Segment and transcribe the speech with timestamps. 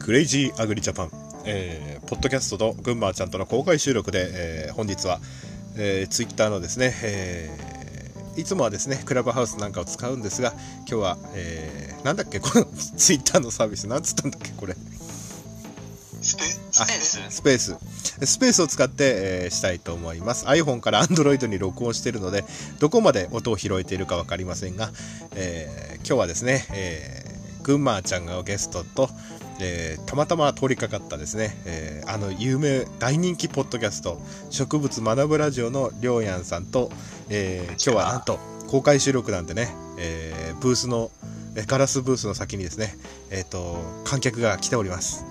[0.00, 1.10] クレイジーアグリジャパン、
[1.44, 5.20] えー、ポッドキャストと群馬ちゃんとの公開収録で、えー、本日は、
[5.76, 14.74] えー、ツイッターのですね、えー、いつもはですねクラブハウスなんかを使うんですが今日は、えー、なんだっけこのツイッターのサービスなんつったんだっけこれ。
[16.22, 16.60] スペス？
[16.86, 17.36] ペース？
[17.36, 17.76] スペース。
[18.26, 19.12] スペースを使って、
[19.44, 20.46] えー、したいと思います。
[20.46, 22.44] iPhone から Android に録音しているので
[22.78, 24.90] どこまで音を拾えているか分かりませんが、
[25.34, 29.08] えー、今日はですね、えー、群馬ちゃんがゲストと、
[29.60, 36.90] えー、たまたま通りかかったですね、えー、あの有名大人気ポッドキャスト植物学ぶラジオのりょうやんさんと、
[37.28, 38.38] えー、今日はなんと
[38.68, 41.10] 公開収録なんでね、えー、ブースの
[41.66, 42.94] ガラスブースの先にですね、
[43.30, 45.26] えーと、観客が来ております。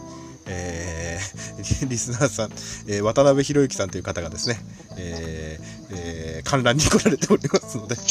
[0.52, 2.52] えー、 リスナーさん、
[2.88, 4.60] えー、渡辺博之さんという方がですね、
[4.98, 7.96] えーえー、観覧に来られておりますので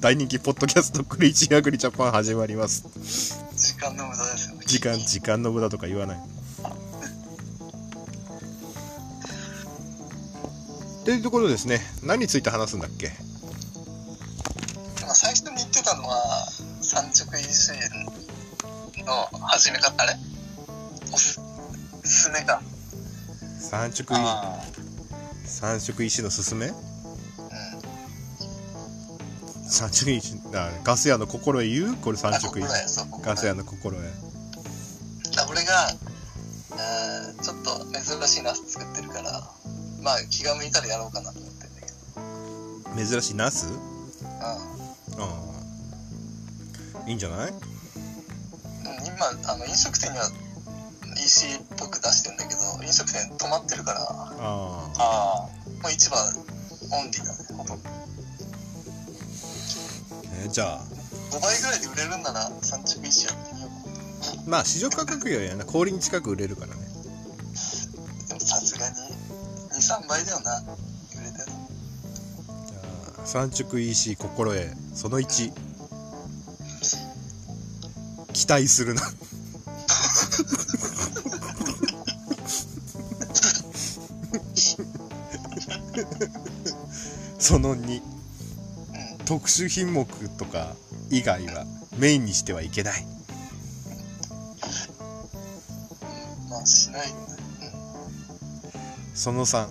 [0.00, 2.84] 大人気ポッドキャストクレイジーアグリジャパン始まります。
[3.56, 4.62] 時間の無駄ですよね。
[4.64, 6.18] 時間時間の無駄とか言わない。
[11.04, 13.12] というところですね何について話すんだっけ？
[15.14, 16.48] 最初に言ってたのは
[16.80, 17.72] 三直 EC
[19.04, 20.14] の始め方あれ
[21.12, 21.40] おす
[22.04, 22.60] すめか。
[23.60, 24.04] 三直
[25.44, 26.72] 三直石のすすめ？
[29.68, 31.96] 三直石だガス屋の心得言う？
[31.96, 32.66] これ三直石。
[33.22, 34.06] ガス屋の心得。
[35.50, 35.90] 俺が、
[36.72, 39.50] えー、ちょっと珍しいナス作ってるから
[40.02, 41.86] まあ気が向いたらやろうかなと思ってんだけ
[43.00, 43.06] ど。
[43.06, 43.68] 珍しいナス？
[43.68, 43.76] うん。
[44.42, 44.58] あ
[45.18, 47.08] あ。
[47.08, 47.52] いいんじゃない？
[49.18, 50.30] 今あの飲食店には
[51.16, 55.48] EC っぽく出してんだけど飲食店止まってるからああ
[55.82, 57.90] もう市場オンリーだねほとんど
[60.44, 60.80] えじゃあ。
[61.30, 63.68] 5倍ぐらいで売れるんなら産直 EC やってみよ
[64.46, 64.48] う。
[64.48, 66.80] まあ市場価格よりはな氷に近く売れるからね。
[68.28, 68.94] でもさすがに
[69.74, 71.44] 23倍だよな売れてる
[72.68, 72.78] じゃ
[73.22, 74.62] あ産直 EC 心得
[74.94, 75.67] その1
[78.48, 79.02] 期待するな。
[87.38, 88.02] その2、う
[89.22, 90.06] ん、特殊品目
[90.38, 90.74] とか
[91.10, 91.66] 以外は
[91.98, 93.04] メインにしてはいけない。
[96.48, 97.22] まあしないよね、
[99.10, 99.66] うん、その3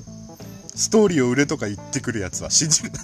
[0.76, 3.00] ストーリーを売れとか言ってくるやつは信じるな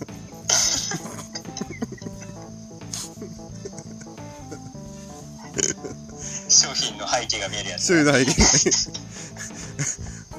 [7.63, 9.03] の背景が見えるやつ商品の背景が見える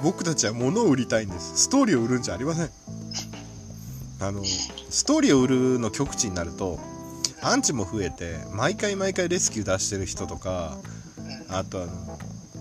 [0.03, 1.63] 僕たちは物を売りたいんです。
[1.65, 2.71] ストーリーを売るんじゃありません。
[4.21, 6.79] あのストーリーを売るの極致になると
[7.43, 10.79] アンチも増えて毎回毎回レスキュー出してる人とか
[11.49, 11.93] あとあの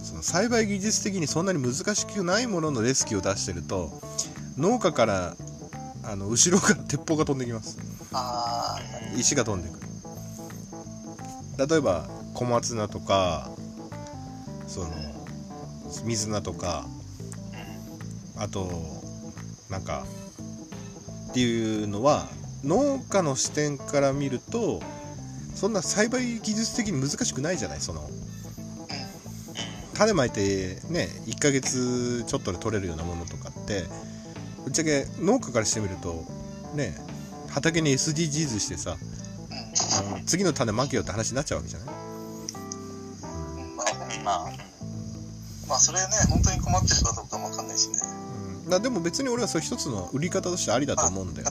[0.02, 3.91] その栽培技術的にそんなに難しくないもののレスキューを出してると
[4.57, 5.35] 農家から
[6.03, 7.78] あの後ろから鉄砲が飛んできます。
[9.18, 9.88] 石が飛んでくる。
[11.68, 13.52] 例えば小松菜とか
[14.73, 14.88] その
[16.03, 16.88] 水菜とか
[18.38, 18.72] あと
[19.69, 20.03] なんか
[21.29, 22.28] っていうのは
[22.63, 24.81] 農家の視点から見ると
[25.53, 27.81] そんな栽培技術的に難しくないじゃない？
[27.81, 28.09] その
[29.94, 33.84] 種まいてね1ヶ月ちょっとで取れるようなものとかって
[34.63, 36.25] ぶっちゃけ農家からしてみると
[36.73, 36.97] ね
[37.50, 38.97] 畑に SDGs してさ
[40.25, 41.95] 次の種まけようって話になっちゃうわけじゃない、
[44.23, 44.51] まあまあ
[45.67, 47.97] まあそれね本当に困ってるかどうかも分かんないしね。
[48.69, 51.50] だでも別に俺はそれ一つの売り方としてありだと思うんだよ、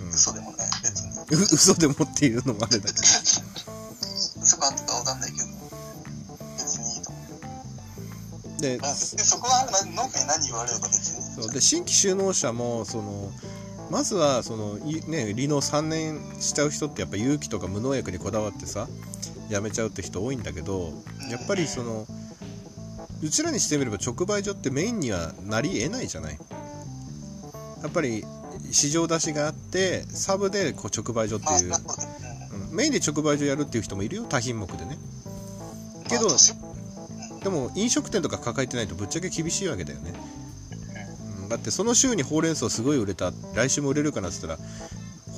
[0.00, 1.08] うん、嘘でもね別に。
[1.30, 3.00] 嘘でもっていうのもあれだけど。
[4.42, 5.46] 嘘かとかわかんないけど。
[6.56, 7.18] 別にいいと思
[8.58, 8.60] う。
[8.60, 11.42] ででそこは農家に何言われるか別に。
[11.42, 11.52] そう。
[11.52, 13.30] で新規就農者もその
[13.90, 18.88] まずはそのね離農3年しちゃう人ってやっぱ勇気とか無農薬にこだわってさ
[19.50, 20.92] やめちゃうって人多いんだけど
[21.30, 22.06] やっぱりその、
[23.22, 26.38] うちらにしてみれば直売所ってメインにはなりえないじゃない？
[27.82, 28.24] やっぱり
[28.70, 31.72] 市場出しがあってサブでこう直売所っていう、
[32.70, 34.98] うん、メインで直売所やるっていう人もいるよ多品目でね。
[36.08, 36.28] けど
[37.42, 40.12] でも飲食店とか抱えてないとぶっちゃけ厳しいわけだよね、
[41.42, 44.58] うん、だってその週にほうれん草すごい売れた来週も売れるかなっつったら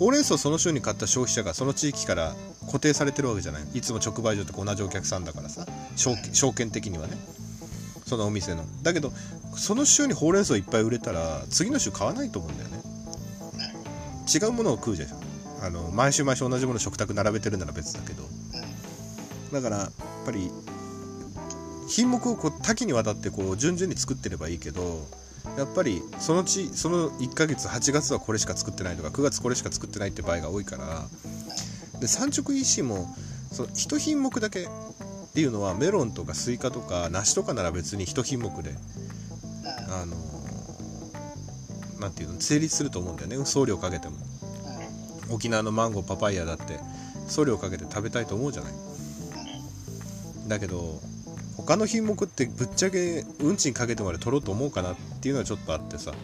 [0.00, 3.62] ほうれん草その週に買った消費者がその地域から固定されてるわけじゃない。
[3.75, 5.67] いつも直売所と同じお客さんだからさ。
[5.94, 6.17] 証
[6.55, 7.19] 券的にはね。
[8.06, 8.64] そのお店の。
[8.82, 9.12] だけど
[9.55, 12.81] その週にほうれん草いっぱい売れたら次の週買わないと思うんだよね。
[14.35, 15.08] 違うものを食うじゃん。
[15.62, 18.23] あの毎週毎週同じもの食卓並べてるなら別だけど。
[19.52, 19.91] だからやっ
[20.25, 20.50] ぱり
[21.88, 25.06] 品目をこう多岐にわたってこう順々に作ってればいいけど
[25.56, 31.04] やっぱりそのちその1ヶ月8月はこれしか作ってないとか9月これしか作ってないって場合が多いから
[32.00, 33.06] で産直 EC も
[33.52, 38.75] その1品目だけっていうのはメロンとかスイカとか梨とかなら別に1品目で
[39.88, 40.16] あの
[42.00, 43.44] なんていうの成立すると思うんだよね。
[43.44, 44.16] 送料かけても。
[45.31, 46.81] 沖縄のマンゴーパパイヤだって
[47.28, 48.72] 送料かけて食べたいと思うじゃない。
[50.48, 51.00] だけど
[51.61, 56.15] 他の品目ってぶっちゃけ運賃かけてまで取ろうと思うかなっていうのはちょっとあってさ、う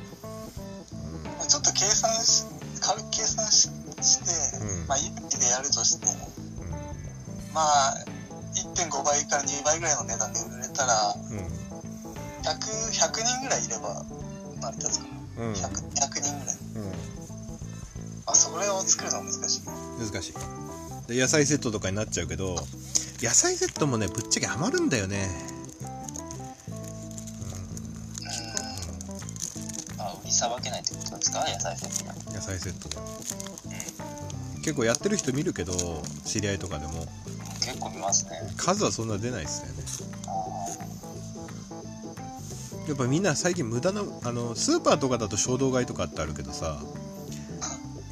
[1.44, 2.44] ん、ちょっと計算し
[2.80, 3.68] 軽く計算し
[4.02, 7.94] して、うん、まあ一気でやるとして、うん、まあ
[8.54, 14.04] 1.5倍から2倍ぐらいの値段で売れたら、うん、100, 100人ぐらいいれば
[14.60, 15.06] 成り立つか
[15.38, 16.92] な、うん、100, 100人ぐらい、うん、
[18.26, 19.62] あそれを作るのは難しい。
[19.66, 20.34] 難しい。
[21.08, 22.56] で野菜セットとかになっちゃうけど
[23.22, 25.28] 野菜セットもねぶっちゃけ余るんだよね。
[29.96, 30.00] うん。
[30.00, 31.40] あ売りさばけないってことですか？
[31.40, 32.14] 野菜セットが。
[32.32, 35.72] 野菜セットが、うん、結構やってる人見るけど
[36.24, 37.06] 知り合いとかでも。
[37.60, 38.32] 結構見ますね。
[38.56, 39.72] 数はそんな出ないですよね。
[42.86, 46.80] やっぱみんな最近無駄なあのスーパーとかだと衝動買いとかってあるけどさ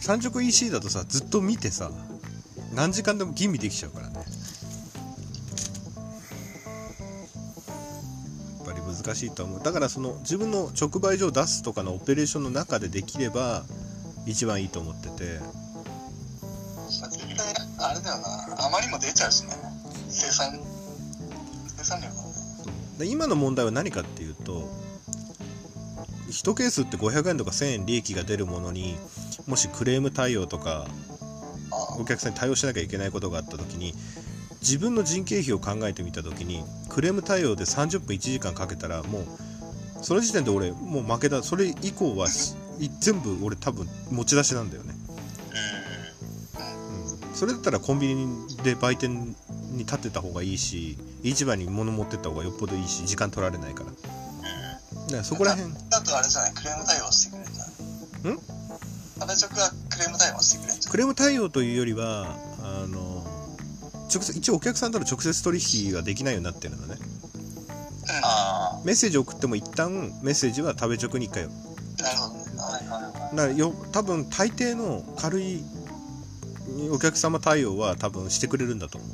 [0.01, 1.93] 産直 EC だとさずっと見てさ
[2.75, 4.09] 何時間でも吟味できちゃうから。
[4.09, 4.14] ね
[9.05, 9.63] 難しいと思う。
[9.63, 13.65] だからその自分の直売所を出すとかのオペレーションの中でできれば
[14.27, 15.41] 一番いいと思ってて。
[16.89, 18.67] 絶対あれだよな。
[18.67, 19.53] あまりも出ちゃうしね。
[20.09, 20.59] 生産
[21.77, 22.15] 生産量が。
[22.99, 24.71] で今の問題は何かっていうと
[26.29, 28.97] 1ケースって500円とか1000円利益が出るものに
[29.47, 30.87] もしクレーム対応とか
[31.99, 33.95] お客さんに対応しなきゃいけないことがあった時に
[34.65, 39.25] 自分の人件費を考えてみた時にクレーム対応で30分1時間かけたらもう
[40.03, 42.27] その時点で俺もう負けたそれ以降は
[43.01, 44.95] 全部俺多分持ち出しなんだよね、
[47.29, 48.27] うん、それだったらコンビニ
[48.65, 49.37] で売店
[49.73, 53.91] に立ってた方がいいし市場に物持ってった方がよっぽどいいし時間取られないから。
[53.91, 53.97] だ
[55.11, 55.73] からそこら辺。
[55.91, 56.55] だとあれじゃない？
[56.55, 58.35] クレーム対応してくれるじゃん。
[58.35, 58.39] ん？
[58.39, 59.35] 食べ
[59.91, 62.27] クレーム対応してくれるクレーム対応というよりは
[64.15, 66.97] 直接一応お客さんとの直接取引ができないようになってるのね、
[68.81, 71.49] うん、メッセージ送っても一旦メッセージは食べ直に1回
[72.05, 72.41] なるほどね。
[72.57, 73.37] はいはいはい。
[73.37, 75.63] だからよ多分大抵の軽い
[76.91, 79.07] お客様対応は多分してくれるんだと思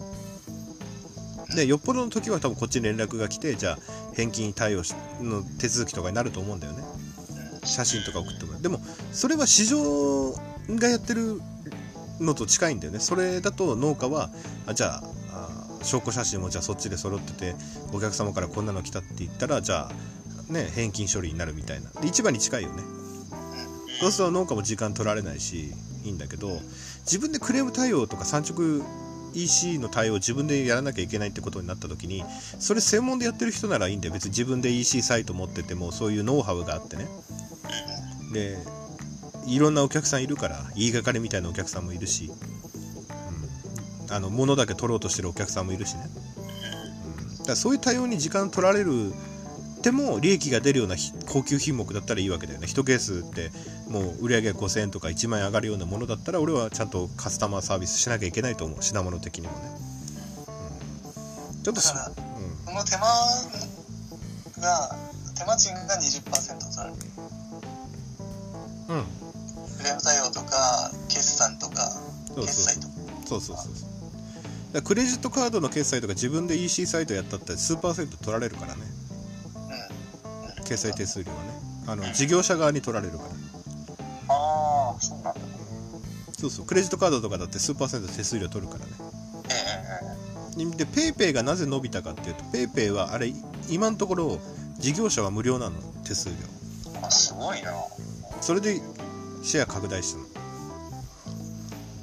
[1.52, 1.56] う。
[1.56, 3.78] でよっぽどの時は多分こっちに連絡が来てじゃあ
[4.14, 4.82] 返金対応
[5.20, 6.82] の手続きとかになると思うんだよね。
[7.64, 8.62] 写真とか送ってもらう。
[8.62, 8.80] でも
[9.12, 10.32] それは市場
[10.70, 11.40] がやってる
[12.20, 13.00] のと近いんだよね。
[13.00, 14.30] それだと農家は
[14.66, 15.02] あじゃあ
[15.32, 17.54] あ証拠写真もじゃあそっちで揃ってて
[17.92, 21.90] お客様からこんなの来たって言ったらじゃあね返金処理になるみたいな。
[22.00, 22.82] で一番に近いよね。
[24.00, 25.72] そうすると農家も時間取られないし
[26.04, 26.58] いいんだけど
[27.00, 28.82] 自分でクレーム対応とか産直
[29.34, 32.24] EC の対応を自分でやらなきゃいけないってことになった時に
[32.58, 34.14] それ専門でやってる人ならいいんだよ。
[34.14, 37.06] 別に自分で EC サイト持っててもそういうノウハウがあってね。
[38.32, 38.58] で
[39.46, 42.30] いろんなお客さんいるから言いがかりみたいなお客さんもいるし、
[44.08, 46.02] うん、あの物だけ取ろうとしてるお客さんもいるしね、
[47.40, 49.12] うん、だそういう対応に時間取られる
[49.80, 52.66] っても利益が出るような高級品目だったらいいわけだよね。
[52.66, 53.50] 1ケースって
[53.88, 58.82] もう売り上げが5000円とか1万円上がるようなものだったら俺はちゃんとカスタマーサービスしなきゃいけないと思う。
[58.82, 59.58] 品物的にもね、
[61.56, 62.14] うん、ちょっとだから、うん、
[62.66, 63.06] その手間
[64.60, 64.96] が
[65.34, 66.96] 手間賃が20%取られる。
[68.90, 68.94] う
[69.26, 69.29] ん
[69.80, 71.90] クレーム対応とか決算とか
[72.36, 72.94] 決済とか
[73.26, 73.40] そう。
[73.40, 78.82] そうそうそうクレジットカードの決済とか自分で EC サイトやったって数パーセント取られるからね。
[80.64, 81.50] 決済手数料はね。
[81.88, 83.30] あの事業者側に取られるから。
[84.28, 85.40] ああそうなんだ。
[86.38, 86.66] そうそう。
[86.66, 88.92] クレジットカードとかだって数パーセント手数料取るからね。
[90.76, 93.32] で PayPay がなぜ伸びたかっていうと PayPay はあれ
[93.68, 94.38] 今のところ
[94.78, 96.34] 事業者は無料なの手数料。
[97.02, 97.72] あすごいな。
[98.40, 98.80] それで
[99.42, 100.24] シェア拡大したの、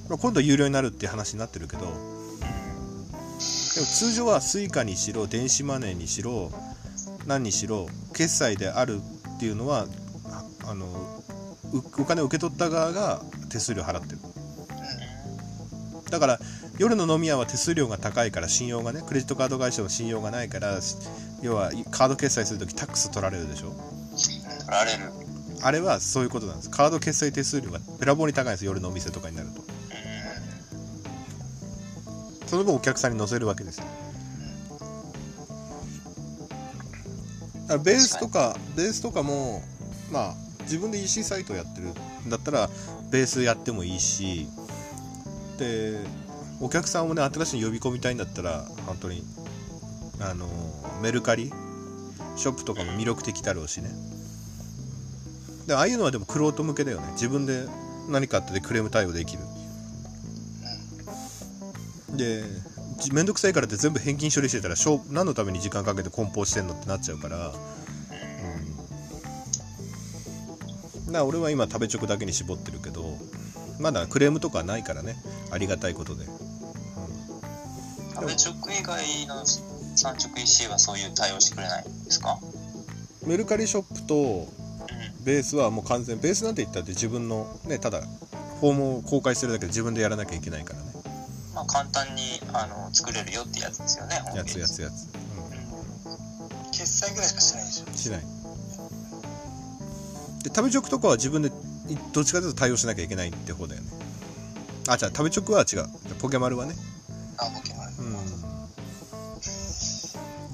[0.10, 6.51] まあ、今度有料になるっていう話になってるけどでも通常は Suica にしろ電子マネーにしろ
[7.27, 9.01] 何にしろ決済である
[9.36, 9.86] っていうのは
[10.65, 10.86] あの
[12.00, 14.20] お金を受け取った側が手数料払ってる。
[16.10, 16.39] だから
[16.79, 20.79] 夜の飲み屋は手数料が高いから信用がねクレジットカード会社の信用がないから
[21.41, 23.74] 要はカード決済する時タックス取られるでしょ。
[24.65, 25.17] 取られる。
[25.62, 26.70] あれはそういうことなんです。
[26.70, 29.62] カード決済手数料がべらぼうに高いんです夜のお店とかになると。
[32.48, 33.86] その分お客さんに乗せるわけですよ。
[37.64, 39.62] だからベースとかベースとかも
[40.12, 41.88] まあ自分で EC サイトやってる
[42.26, 42.70] んだったら
[43.12, 44.48] ベースやってもいいし
[45.58, 46.00] で
[46.62, 49.24] お客さんをね新しいの呼び込みたいんだったら本当に
[50.22, 50.48] あの
[51.02, 51.52] メルカリ？
[52.38, 53.90] ショップとかも魅力的だろうしね
[55.68, 57.12] でああいうのはでもクロート向けだよね。
[57.12, 57.68] 自分で
[58.10, 59.44] 何かあってでクレーム対応できる。
[62.16, 62.44] で
[63.00, 67.54] じめんどくさいからって全部返金処理してたらしょう何のために時間かけて梱包してんのってなっちゃうから、
[71.06, 73.16] うん、だ俺は今食べチョクだけに絞ってるけど
[73.80, 75.16] まだクレームとかはないからね。
[75.52, 76.30] ありがたいことで、うん、
[78.16, 82.40] 食べ直以外の産直 EC はそういう対応してくれないんですか？
[83.28, 84.57] メルカリショップとうん
[85.27, 88.00] ベースはもう完全ベースなんて言ったって自分のねただ
[88.62, 90.86] フォームを公開してるだけで自分でやらなきゃいけないからね。
[91.53, 92.22] まあ簡単に
[92.53, 96.72] あの作れるよってやつですよねやつやつやつ、うん。
[96.72, 97.86] 決済ぐらいしかしないでしょ。
[97.88, 98.22] うん、しない。
[100.43, 101.51] で食べチョクとかは自分でい
[102.13, 103.89] どっちかというと対応しなきゃいけないって方だよね。
[104.88, 105.88] あじゃあ食べチョクは違う。
[106.22, 106.74] ポケマルはね。
[107.38, 107.88] あポケモン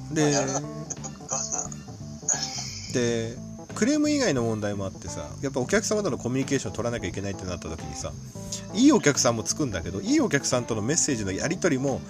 [0.09, 0.15] うん。
[0.15, 0.31] で
[2.93, 8.11] でクレーム以外の問題もあってさやっぱお客様とのコミュニケーションを取らなきゃいけないってなった時にさ
[8.73, 12.01] いいお客さんもつくんだけどいいお客さんとのメッセージのやり取りも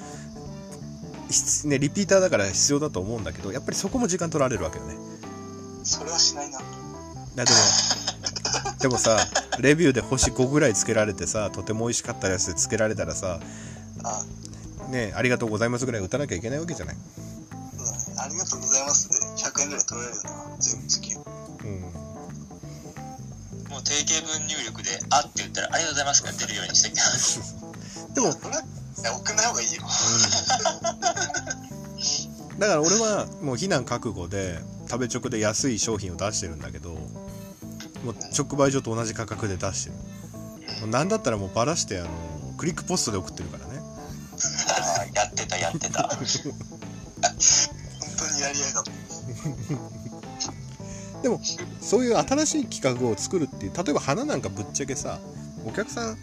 [1.29, 4.96] ひねリピーターだから必要だと思うんだけどやっぱりそこも時間取られるわけよね。
[5.84, 6.60] それはしないな。
[6.60, 6.65] で
[7.43, 7.48] も
[8.79, 9.17] でもさ
[9.60, 13.39] レビューで星5ぐらいつけられてさとても美味しかったですってつけられたらさ
[14.03, 14.24] あ
[14.91, 16.96] ねありがとうございますぐらい打たなきゃいけないわけじゃない。
[16.96, 17.01] そ
[17.84, 20.58] うだねありがとうございますで100円ぐらい取られるよな。
[20.60, 21.12] 全部時給うん
[23.70, 27.55] もう定型文入力で「あ」って言ったら「ありがとうございます」が出るようにしてきます。
[28.13, 29.82] でもそれ送んない方がいいよ。
[32.60, 39.96] だから俺はもう避難覚悟で食べ直で安い商品を出してるんだけどもう直売所と同じ価格で出してる。
[40.82, 42.10] もうなんだったらもうバラしてあの
[42.58, 43.82] クリックポストで送ってるからね。
[45.13, 46.03] やってたやってた。
[46.13, 46.20] 本
[48.17, 48.91] 当にやりやがって
[51.24, 51.39] でも
[51.80, 55.20] そういう新しい企画を作るっていう例えば花なんかぶっちゃけさ
[55.65, 56.18] お客さん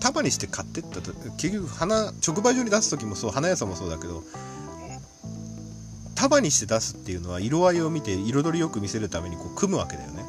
[0.00, 4.24] 束にして買ってったと結局花直売所に出す時もそう花屋さんもそうだけど
[6.16, 10.24] 束にして出すっていうのは色合いを見て彩りよく見せるためにこう組むわけだよね。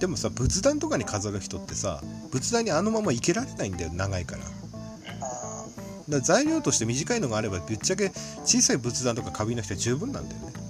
[0.00, 2.00] でもさ仏壇とかに飾る人ってさ
[2.32, 4.42] 仏壇にあのまま生けられないんだよ長いから。
[4.42, 4.54] だか
[5.18, 5.66] あ
[6.08, 8.10] ら材料として短いのがあればぶっちゃけ
[8.44, 10.69] 小さい仏壇とか花瓶の人は十分なんだよね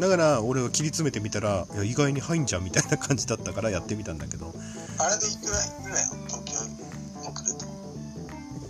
[0.00, 4.46] だから俺は切り詰めてみたらいや意外に入んじゃんみたいな感じだったからやってみたんだけど。
[4.46, 6.54] ーあれでいくらぐらいの東京
[7.20, 7.66] 遅れた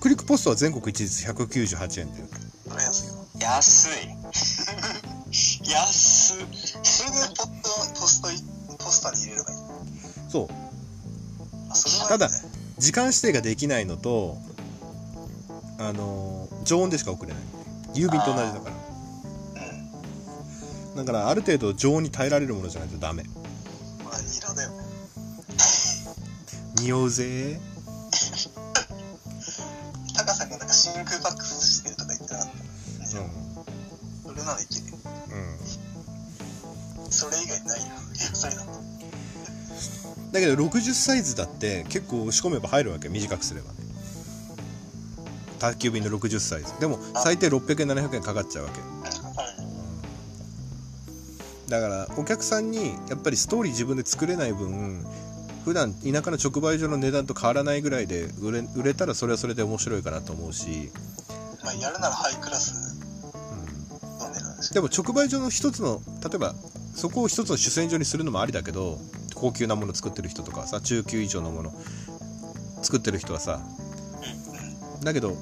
[0.00, 2.26] クリックポストは全国一律198円だよ。
[2.68, 3.06] これ安い。
[3.08, 5.70] よ 安い。
[5.70, 6.36] 安っ
[6.82, 8.42] それでポットポストい
[8.78, 9.56] ポスターに入れればいい。
[10.28, 10.46] そう。
[10.48, 10.54] ね。
[12.08, 12.28] ただ
[12.78, 14.36] 時間指定ができないのと
[15.78, 17.42] あの常温でしか送れない。
[17.94, 18.74] 郵便と同じだから。
[18.74, 18.79] うん
[20.96, 23.24] だからある程度常温に耐えられるものじゃないとダメ。
[24.04, 24.76] まあ色だよね
[26.76, 27.60] 匂うぜ。
[30.16, 32.54] 高さがなんか真空パックしてるとか言ってなかった
[33.04, 33.08] う
[34.22, 34.82] それならいける
[37.06, 37.10] うん。
[37.10, 37.86] それ以外ないよ。
[38.12, 38.70] 野菜だと
[40.32, 43.72] だけど60サイズだって結構押し込めば入るわけ短くすれば。
[43.72, 43.80] ね
[45.60, 48.80] 宅急便の60サイズでも最低600円700円かかっちゃうわけ
[51.70, 55.06] だからお客さんにやっぱりストーリー自分で作れない分
[55.64, 60.90] 普段田舎の直売所の値段と変わらないぐらいで売れ売れたらそれはそれで面白いかなと思うし、
[61.62, 62.98] まあやるならハイクラス。
[63.22, 66.54] うん、の値段でしょでも直売所の一つの例えば
[66.94, 68.98] そこを一つの主戦場にするのもありだけど
[69.36, 71.72] 高級なもの作ってる人とかはさ中級以上のもの
[72.82, 73.60] 作ってる人はさ。
[75.04, 75.36] だけど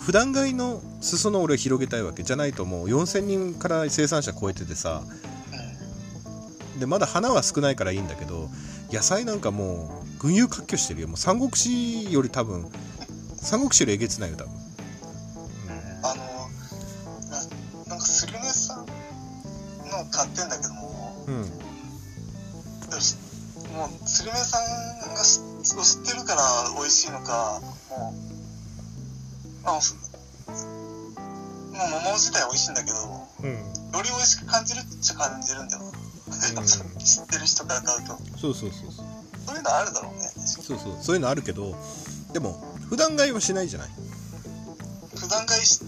[0.00, 2.88] 普段買いの裾野を俺は広げたいわけじゃないともう。
[2.88, 5.02] 4000人から生産者超えててさ
[6.78, 8.48] でまだ花は少ないからいいんだけど
[8.90, 11.08] 野菜なんかもう群雄割拠してるよ。
[11.08, 12.70] もう三国志より多分
[13.36, 14.52] 三国志よりえげつないよ多分、
[16.02, 16.24] あの
[17.30, 17.36] な
[17.88, 18.86] なんかスルメさんの
[20.10, 21.34] 買ってんだけどもうん。
[23.74, 26.42] もうスルメさんが知知ってるから
[26.78, 28.14] 美味しいのかも
[29.62, 29.96] うまあす
[30.44, 35.82] もう桃自体美味しいんだけどようん、り美味しく感じるっちゃ感じるんだよ、
[36.30, 38.18] 知ってる人から買うと。
[38.38, 39.06] そうそうそうそう。
[39.46, 40.32] そういうのあるだろうね。
[40.46, 40.96] そうそう。
[41.00, 41.74] そういうのあるけど
[42.32, 43.90] でも普段買いはしないじゃない。
[45.14, 45.86] 普段買いし例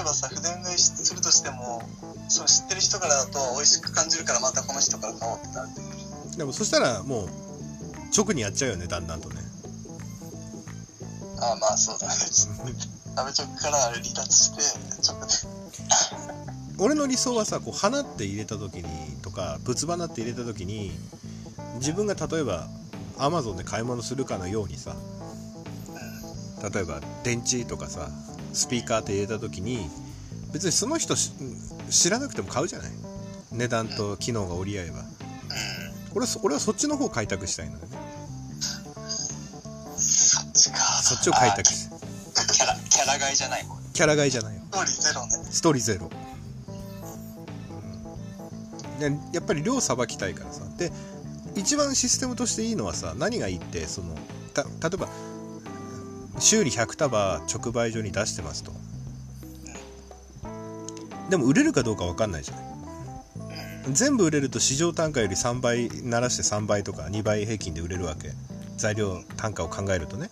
[0.00, 1.82] えばさ普段買いするとしても
[2.28, 5.68] その知ってる人からだと美味しく感じるからまたこの人から買おうってなる
[6.36, 7.28] でもそしたらもう
[8.16, 9.36] 直にやっちゃうよねだんだんとね。
[11.40, 12.14] ああまあそうだね。
[12.14, 12.26] 食
[12.64, 14.62] べ直から離脱して
[15.06, 15.26] 直で
[16.78, 18.84] 俺の理想はさこう花って入れた時に
[19.22, 20.90] とか仏花って入れた時に
[21.76, 22.68] 自分が例えば
[23.18, 24.96] アマゾンで買い物するかのようにさ
[26.74, 28.08] 例えば電池とかさ
[28.52, 29.86] スピーカーって入れた時に
[30.52, 31.32] 別にその人し
[31.90, 32.90] 知らなくても買うじゃない？
[33.52, 35.00] 値段と機能が折り合えば。
[35.00, 35.04] うん
[36.16, 37.88] 俺はそ俺はそっちの方を開拓したいのよね。
[39.96, 40.78] そっちか。
[40.78, 41.96] そっちを開拓して
[42.54, 44.62] キャラキャラ買いじゃない方キャラ買いじゃないよ。
[44.70, 45.32] ストーリーゼロね。
[45.50, 46.08] ストーリーゼロ。
[46.08, 46.14] で
[49.00, 50.62] やっぱり量さばきたいからさ。
[50.76, 50.92] で
[51.56, 54.16] 一番システムとしていいのはさ何がいいってその
[54.54, 55.08] た例えば
[56.40, 58.72] 修理100束直売所に出してますと。
[61.30, 62.64] でも売れるかどうか分かんないじゃない。
[63.92, 68.32] 全部売れると市場単価より3倍鳴らして3倍とか2倍平均で売れるわけ。
[68.76, 70.28] 材料単価を考えるとね。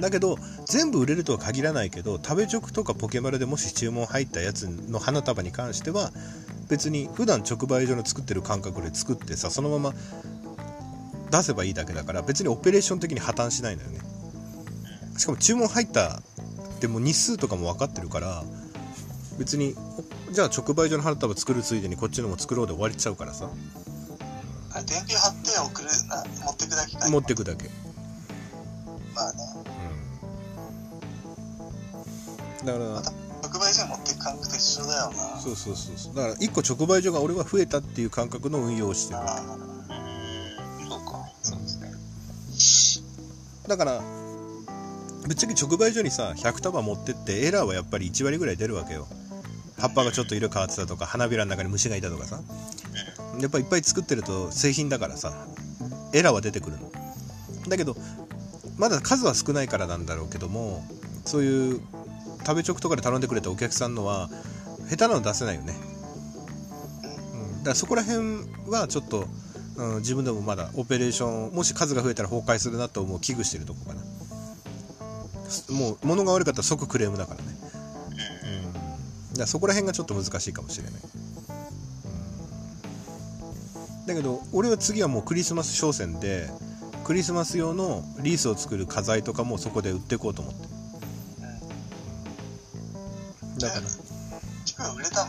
[0.00, 6.12] だけど全部売れるとは限らないけど食べ直とかポケマルでもし注文入ったやつの花束に関しては
[6.68, 9.92] 別に普段直売所の作ってる感覚で作ってさそのまま
[11.30, 14.00] 出せばいいだけだから別にオペレーション的に破綻しないのよね。
[15.16, 16.20] しかも注文入った
[16.80, 18.44] でも日数とかも分かってるから
[19.38, 19.74] 別に
[20.28, 23.48] おじゃあ直売所の花束作るついでにこっちのも作ろうで終わりちゃうからさ。
[24.72, 27.08] あれ伝票貼って送るな持ってくだけか。
[27.10, 27.70] 持ってくだけ。
[29.14, 29.38] まあね。
[32.64, 33.23] だから
[33.54, 35.40] 特売所に持ってく感覚と一緒だよな。
[35.40, 35.96] そうそうそう。
[35.96, 39.20] そうだから1個直売所が俺は増えたっていう感覚の運用をしてる。
[39.20, 39.40] あ
[40.80, 41.24] うんそうか。
[41.40, 43.04] そうですね
[43.68, 44.02] だから
[45.26, 49.06] ぶっちゃけ直売所にさ100束持ってってエラーはやっぱり1割ぐらい出るわけよ。
[49.78, 52.40] 葉っぱがちょっと色変わってたとか花びらの中に虫がいたとかさ。
[53.40, 55.46] やっぱいっぱい作ってると製品だからさ
[56.12, 56.90] エラーは出てくるの。
[57.68, 57.96] だけど
[58.78, 60.84] まだ数は少ないからなんだろうけども
[61.24, 61.80] そういう
[62.44, 64.28] 食べ直とかで頼んでくれたお客さんのは
[64.88, 65.74] 下手なの出せないよね、
[67.34, 69.26] うん、だからそこら辺はちょっと、
[69.76, 74.02] うん、自分でもまだオペレーションもし数が増えたら崩壊するなと思う危惧してるとこかな。
[75.70, 77.46] もう物が悪かったら即クレームだからね。
[77.52, 78.72] うん。
[78.72, 80.92] だからそこら辺がちょっと難しいかもしれない、
[84.06, 86.48] だけど俺は次はもうクリスマス商戦で
[87.04, 90.73] クリスマス用のリースを作る家財とかもそこで売っていこうと思って
[93.68, 93.86] るだから
[94.64, 95.28] チク売れた？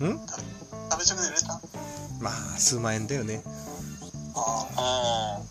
[0.00, 0.18] のん？
[0.26, 1.60] 食べ直で売れた？
[2.20, 3.42] まあ数万円だよね。
[4.36, 5.42] あああ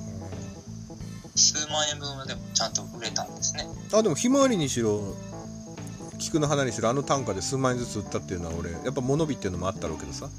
[1.36, 3.66] 数万円分はでもちゃんと売れたんですね。
[3.94, 5.16] あでもひまわりにしろ
[6.20, 10.30] 菊の花にしろあの単価で数万円ずつ売ったっていうのは俺やっぱ物日っていうのもあったろうけどさ、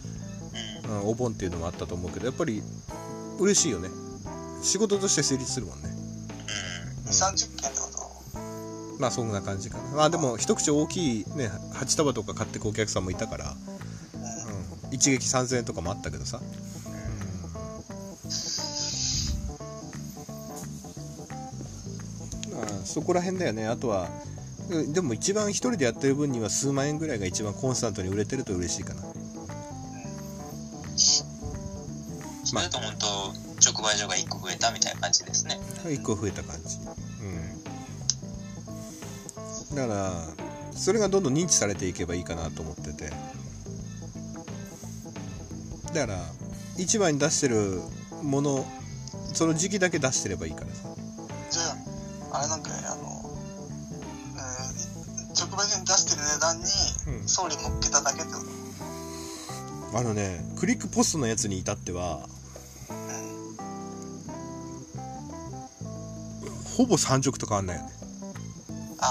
[0.88, 1.00] うん。
[1.00, 2.62] うん、お盆っていうのもあったと思うけどやっぱり
[3.38, 3.88] 嬉しいよね。
[4.62, 5.90] 仕事として成立するもんね、
[7.06, 7.53] あ2 3 0件ってこと
[8.98, 9.84] まあそんな感じかな。
[9.96, 16.40] まあでも一口大きいね8束とか買ってくお客さんもいたから、うん、一撃3000円とかもあったけどさ、
[22.46, 23.66] うん、まあそこら辺だよね。
[23.66, 24.08] あとは
[24.70, 29.02] うんでも一番一人でやってる分には数万円ぐらいが一番コンスタントに売れてると嬉しいかな。
[32.44, 33.06] それだと本当
[33.70, 35.58] 直売所が1個増えたみたいな感じですね。
[35.84, 36.78] 1個増えた感じ。
[36.78, 36.83] うん
[39.72, 40.12] だから
[40.72, 43.10] それがどんどん認知されていけばいいかなと思ってて。
[45.92, 46.18] だから
[46.76, 47.80] 市場に出してる
[48.22, 48.66] もの
[49.32, 50.88] その時期だけ出してればいいからさ。
[51.50, 51.62] じゃ
[52.32, 53.30] ああれなんかねあの、
[54.36, 54.94] えー
[55.36, 56.64] 直売所に出してる値段に
[57.20, 57.28] うん。
[57.28, 58.40] 送料乗っけただけってこ
[59.92, 59.98] と？
[59.98, 62.28] あのねクリックポストのやつに至っては
[66.76, 67.90] ほぼ3直と変わんないよね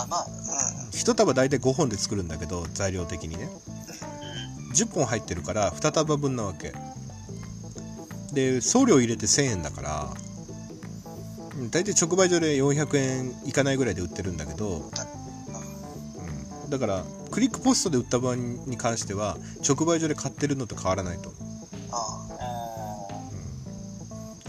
[0.02, 3.50] あまあうん1束大体5本で作るんだけど材料的にね。
[4.74, 6.74] 10本入ってるから2束分なわけ。
[8.34, 10.10] で送料入れて1000円だから
[11.60, 14.90] うん大体直売所で400円いかないぐらいで売ってるんだけど、
[16.64, 21.30] うん、だからクリックポストで売った場合に関しては直売所で買ってるのと変わらないと。
[21.30, 21.34] う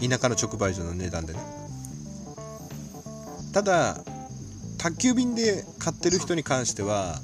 [0.07, 1.39] 田舎の直売所の値段でね。
[3.53, 4.03] ただ
[4.85, 7.19] 宅急便で買ってる人に関しては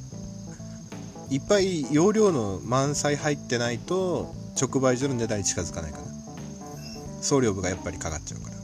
[1.29, 6.05] いっぱい容量の満載入ってないと直売所の値段に近づかないかな
[7.21, 8.55] 送料部がやっぱりかかっちゃうから。
[8.55, 8.61] だ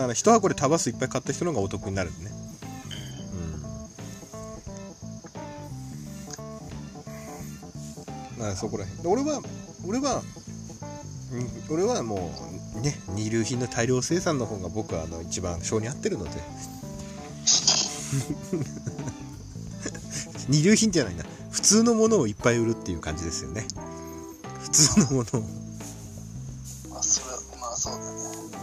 [0.00, 2.16] から1箱でタバスいっぱい買った人の方がお得になるね。
[8.34, 8.38] うん。
[8.38, 9.42] だらそこらへん俺は
[9.86, 10.22] 俺は
[11.68, 12.32] 俺はも
[12.78, 16.30] うね二流品の大量生産の方が僕はあの一番性に合ってるので。
[20.48, 21.24] 二流品じゃないな。
[21.50, 23.66] 普通のものをいっぱい売るっていう感じですよね。
[24.62, 25.42] 普通のものを。
[26.90, 28.06] まあそれはまあそうだね。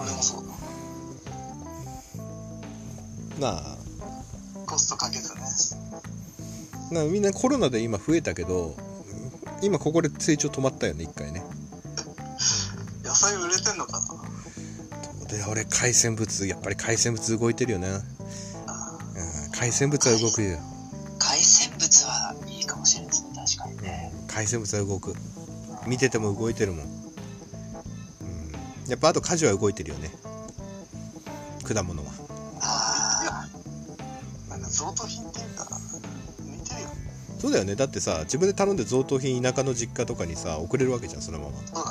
[0.01, 0.51] 俺もそうだ。
[3.39, 3.77] まあ。
[4.65, 5.41] コストかけずね。
[6.91, 8.75] なみんなコロナで今増えたけど
[9.61, 11.43] 今ここで成長止まったよね一回ね。
[13.03, 14.07] 野菜売れてんのかな。
[15.27, 18.01] で俺海鮮物やっぱり海鮮物動いてるよな、うん、あ
[19.61, 20.57] 海鮮物は動くよ、
[21.19, 24.11] 海鮮物はいいかもしれないですね確かにね。
[24.27, 25.13] 海鮮物は動く。
[25.85, 26.89] 見てても動いてるもん、うん、
[28.89, 30.09] やっぱあと舵は動いてるよね。
[31.63, 32.11] 果物は。
[32.59, 33.45] あ
[34.49, 34.67] なんか。
[34.67, 35.67] 贈答品っていうか
[36.39, 36.87] 似てるよ
[37.37, 37.75] そうだよね。
[37.75, 41.57] だってさ自分で頼んで贈答品田舎の実家とかにさ送れるわけじゃんそのまま。
[41.67, 41.90] そうな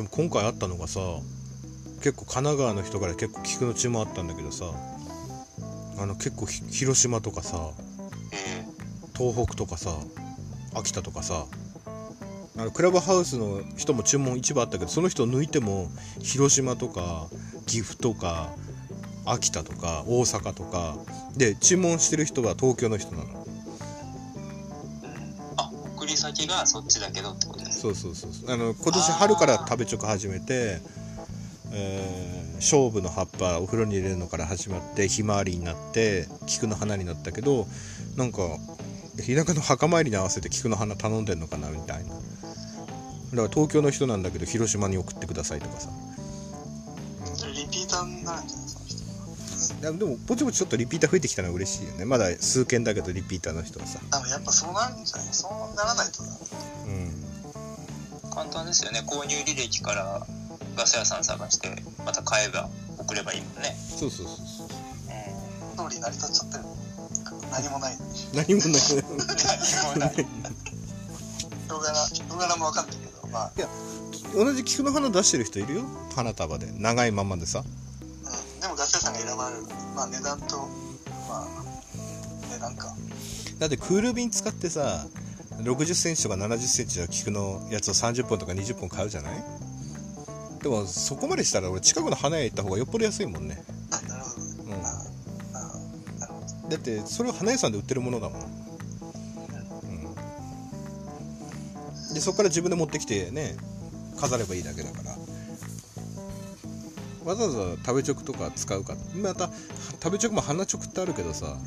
[0.00, 1.00] でも今回あったのがさ
[1.96, 4.64] 結構神奈川の人から結構菊の血もあったんだけどさ
[5.98, 7.72] あの結構広島とかさ
[9.14, 9.90] 東北とかさ
[10.74, 11.44] 秋田とかさ
[12.56, 15.90] あのクラブハウスの人も注文一部あったけどその人抜いても
[16.22, 17.26] 広島とか
[17.66, 18.54] 岐阜とか
[19.26, 20.96] 秋田とか大阪とか
[21.36, 23.46] で注文してる人は東京の人なの。
[25.58, 28.50] あ送り先がそっちだけどってことですそうそうそうそう。
[28.52, 30.80] あの今年春から食べチョク始めて、
[31.72, 37.66] えー菖蒲の葉っぱお風呂に入れるのから始まってひまわりになって菊の花になったけど
[38.18, 38.42] なんか
[39.16, 42.10] 田舎の墓参りに合わせて菊の花頼んでんのかなみたいな。
[42.10, 42.22] だか
[43.30, 45.88] ら東京の人なんだけど広島に送ってくださいとかさ。
[47.54, 52.04] リピーターになるんじゃないその人いやでもぼちぼちちょっとリピーター増えてきたのは嬉しいよね。
[52.04, 54.00] まだ数件だけどリピーターの人はさ。
[54.28, 55.26] やっぱそうなるんじゃない？
[55.32, 56.28] そうならないとな
[56.84, 57.09] うん
[58.30, 59.02] 簡単ですよね。
[59.06, 60.26] 購入履歴から
[60.76, 61.68] ガス屋さん探して
[62.04, 63.74] また買えば送ればいいもんね。
[63.76, 64.68] そうそうそうそう。
[65.80, 65.88] うん。
[65.88, 66.64] 通り成り立っちゃってる
[67.50, 67.96] 何もない。
[68.34, 68.72] 何もない。
[69.26, 69.36] 何
[69.88, 70.26] もない
[71.64, 73.52] 人柄人柄も分かんないけどまあ、
[74.34, 75.82] 同じ菊の花出してる人いるよ。
[76.14, 77.60] 花束で長いままでさ。
[77.60, 79.62] うん、でもガス屋さんが選ばれる。
[79.94, 80.56] まあ値段と
[81.28, 81.46] まあ
[82.52, 82.94] 値段か。
[83.58, 85.06] だってクール便使ってさ
[85.62, 89.44] 60センチとか70センチの菊のやつを30本とか20本買うじゃない？
[90.62, 94.46] でもそこまでしたら俺近くの花屋行った方がよっぽど安いもんね、あなるほど。
[94.46, 94.52] ね
[96.62, 98.44] うん、だってそれを花屋さんで売ってるものだもん、う
[102.12, 103.56] ん、でそこから自分で持ってきてね
[104.18, 105.16] 飾ればいいだけだから。
[107.22, 108.96] わざわざ食べチョクとか使うか。
[109.14, 109.50] また
[110.02, 111.58] 食べチョクも花チョクってあるけどさ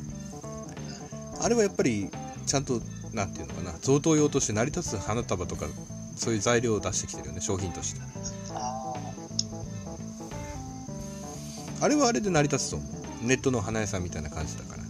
[1.40, 2.10] あれはやっぱり
[2.44, 2.80] ちゃんと
[3.14, 5.66] なんていうのかな贈答用として成り立つ花束とか
[6.16, 8.00] そういう材料を出してきてるよね商品として。
[8.52, 8.94] あ
[11.80, 12.86] あれはあれで成り立つと思
[13.22, 13.26] う。
[13.26, 14.82] ネットの花屋さんみたいな感じだから。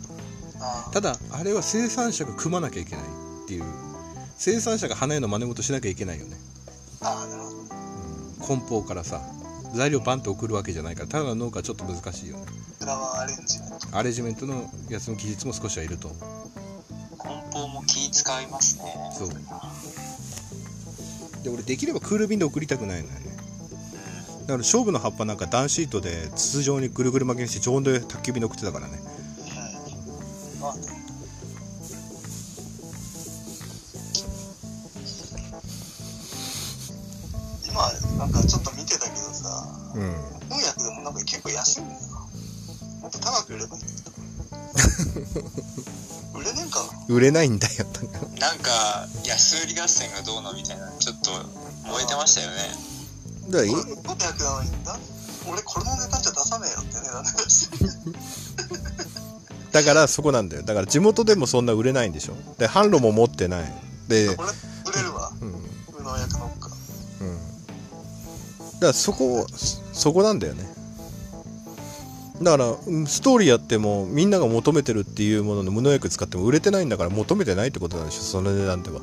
[0.61, 3.09] あただあれは生産者が組まなきゃいけないっ
[3.49, 3.65] ていう。
[4.37, 6.37] 生産者が花屋の真似事しなきゃいけないよね、
[7.01, 7.67] あなるほどうん、
[8.41, 9.23] 梱包からさ
[9.75, 12.45] 材料バンと送るわけじゃないからただの農家はちょっと難しいよね。
[12.81, 13.97] フラワーアレンジメント。
[13.97, 16.21] アレンジメントのやつの技術も少しはいると思う
[17.87, 18.85] 気使いますね。
[19.17, 19.29] そう。
[21.43, 23.37] で俺できればクール便で送りたくないのよね。
[24.43, 28.99] だから勝負の葉っぱなんか段シートで筒状にぐるぐる巻きにして常温で宅急便で送ってたからね。
[28.99, 30.83] うんまあね
[37.67, 40.15] 今なんかちょっと見てたけどさうん。
[40.49, 42.07] 本屋でもなんか結構安いんだよな。
[43.03, 43.83] もっと高く売ればいい
[47.15, 47.87] 売れないんだよ
[48.41, 51.31] なんか安売り合戦がどうのみたいなちょっと
[51.89, 52.57] 燃えてましたよね。
[53.51, 54.99] だからいこれ500なのにな
[55.51, 56.95] 俺これの値段じゃ出さねえよって
[59.73, 60.63] だからそこなんだよ。
[60.63, 62.35] だから地元でもそんな売れないんでしょ。
[62.59, 63.73] で販路も持ってない。
[64.09, 64.49] でこれ
[64.91, 65.31] 売れるわ。
[65.41, 65.49] うん。
[65.49, 66.69] うん無農薬農家
[68.75, 69.47] だからそこ
[69.93, 70.74] そこなんだよね
[72.43, 79.01] だからうんストーリーやってもみんなが求めてるっていうものの無農薬使っても売れてないんだから求めてないってことなんでしょその値段では。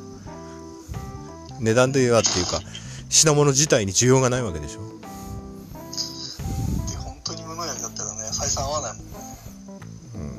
[1.60, 2.60] 値段ではっていうか
[3.08, 4.80] 品物自体に需要がないわけでしょ。
[6.90, 9.04] で本当に無農薬だったらね採算合わないもん。
[9.04, 9.12] ね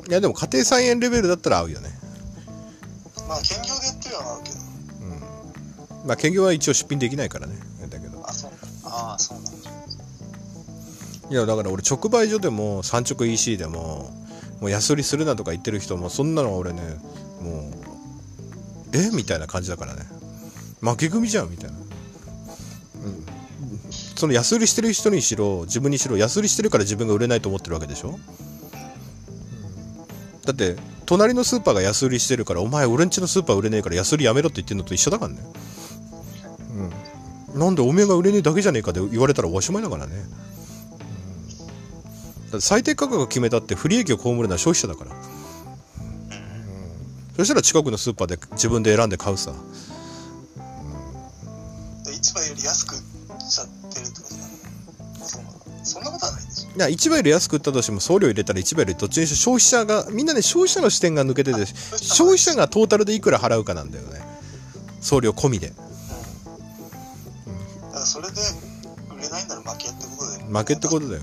[0.03, 0.11] うん。
[0.11, 1.89] いやでも家庭菜園レベルだったら合うよね。
[3.27, 4.57] まあ兼業でやってるのは合うけど。
[4.59, 6.07] うん。
[6.07, 7.55] まあ兼業は一応出品できないからね
[11.33, 14.11] いやだから俺直売所でも産直 EC でも
[14.61, 16.81] もう安売りするなとか言ってる人もそんなの俺ね
[17.41, 19.09] もうえ？
[19.11, 20.03] みたいな感じだからね。
[20.79, 21.85] 負け組じゃんみたいな、うん、
[24.15, 28.19] その安売りしてる人にしろ自分にしろ安売りしてるから自分が売れないと思ってるわけでしょ、
[30.45, 30.75] だって
[31.07, 35.39] 隣のスーパーが安売りしてるからお前俺んちのスーパー売れねえから安売りやめろって言ってんのと一緒だからね。
[37.53, 37.59] うん。
[37.59, 40.13] なんでおめえが売れねえだけじゃねえかで言われたらおしまいだからね、
[42.53, 45.19] うん、最低価格を決めたって不利益を被るのは消費者だから、うん、
[47.35, 49.57] そしたら近くのスーパーで自分で選んで買うさ、うん、
[52.13, 53.01] 市場より安くし
[53.49, 54.43] ちゃってるってことだね
[55.83, 64.33] そんなことはないでしょいや市場より安く売ったとしても送料入れたら市場よりどっちにしろ消費者がみんなね消費者の視点が抜けてて消費者がトータルでいくら払うかなんだよね。
[65.03, 65.83] 送料込みで、うん、だ
[67.91, 68.35] からそれで
[69.13, 70.45] 売れないなら負けってことだよ。
[70.45, 71.21] 負けってことだよ、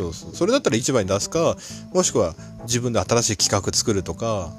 [0.00, 0.34] そうそう。
[0.34, 1.56] それだったら市場に出すか
[1.92, 4.52] もしくは自分で新しい企画作るとか、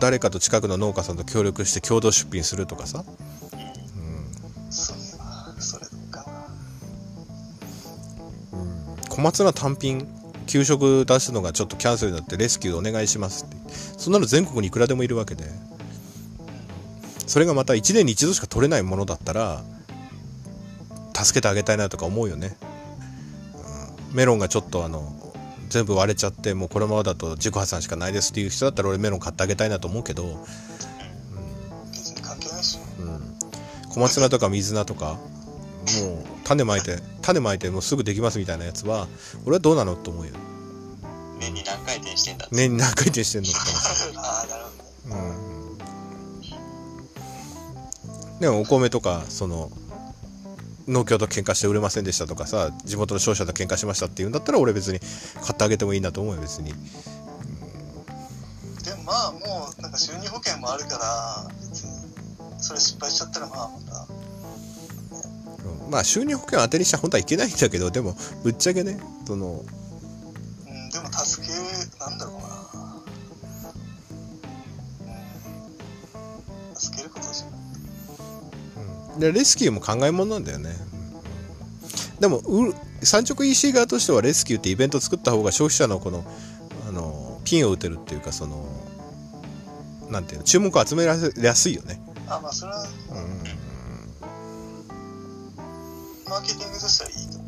[0.00, 4.72] 誰かと近くの農家さんと協力して共同出品するとかさ、うん。
[4.72, 5.86] それはそれ
[9.08, 10.06] 小松菜単品
[10.46, 13.56] 給食出すのがちょっとキャンセルになってレスキューお願いしますって。
[13.98, 15.44] そんなの全国にいくらでもいるわけで。
[17.26, 19.62] それがまた1年に1度しか取れないものだったら
[21.14, 22.56] 助けてあげたいなとか思うよね、
[24.12, 25.14] メロンがちょっとあの
[25.68, 30.36] 全部割れちゃってもうこのままだと自己破産しかないですっていう人だったら俺メロン買ってあげたいなと思うけど、うん、
[33.90, 39.06] 小松菜とか水菜とかもう種まいて種まいてもうすぐできますみたいなやつは
[39.44, 40.32] 俺はどうなのと思うよ。
[41.38, 43.58] 年に何回転してんだ年に何回転してんのって
[44.18, 44.70] ああなるほ
[45.10, 45.16] ど、
[48.34, 49.70] うん、でもお米とかその
[50.88, 56.78] 農協と喧嘩して売れませんでしたとかさ地元の商社と喧嘩しましたって言うんだったら俺別に買ってあげてもいいんだと思うよ別に、うん、
[58.82, 59.38] でもまあも
[59.78, 61.92] うなんか収入保険もあるから別に
[62.58, 64.06] それ失敗しちゃったらまあまた
[65.90, 69.62] まあ収入保険を当てにしちゃ本当はいけないんだけどでもぶっちゃけねその
[70.66, 71.27] うんでも助
[79.18, 80.70] でレスキューも考えものなんだよね、
[82.14, 82.42] うん、でも
[83.02, 86.24] 産直 EC 側としてはレスキューってイベント作った方が消費者のこの
[86.88, 88.64] あのピンを打てるっていうかその
[90.10, 92.00] なんていうの注目を集めやすいよね。
[92.26, 92.88] あまあそれは、うん。
[96.28, 97.38] マーケティングとしてはいいと。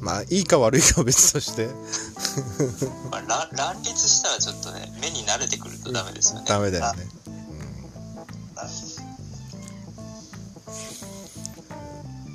[0.00, 1.68] まあいいか悪いかは別として。
[3.10, 6.46] まあ、乱立したらちょっとね目に慣れてくるとダメですよね。
[6.46, 7.06] ダメだよね、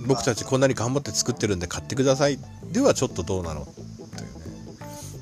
[0.05, 2.37] 僕たちこんなに頑張って作ってるんで買ってください。
[2.71, 3.61] ではちょっとどうなの？
[3.61, 3.93] っていうね。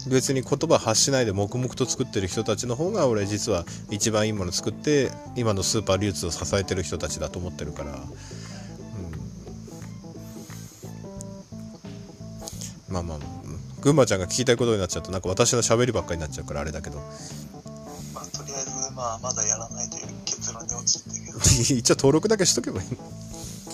[0.07, 7.99] 別に言葉発しないで黙々と作ってる人たちの方が俺実は一番いいもの作って今のスーパー流通を支えてる人たちだと思ってるから。
[12.89, 13.19] まあまあ、
[13.79, 16.97] 群馬ちゃんが聞きたいことになっちゃうとなんか私の喋りばっかりになっちゃうからあれだけど。
[18.13, 21.39] まあとりあえずまあまだやらないという結論に落ちてるけど。
[21.79, 22.87] 一応登録だけしとけばいい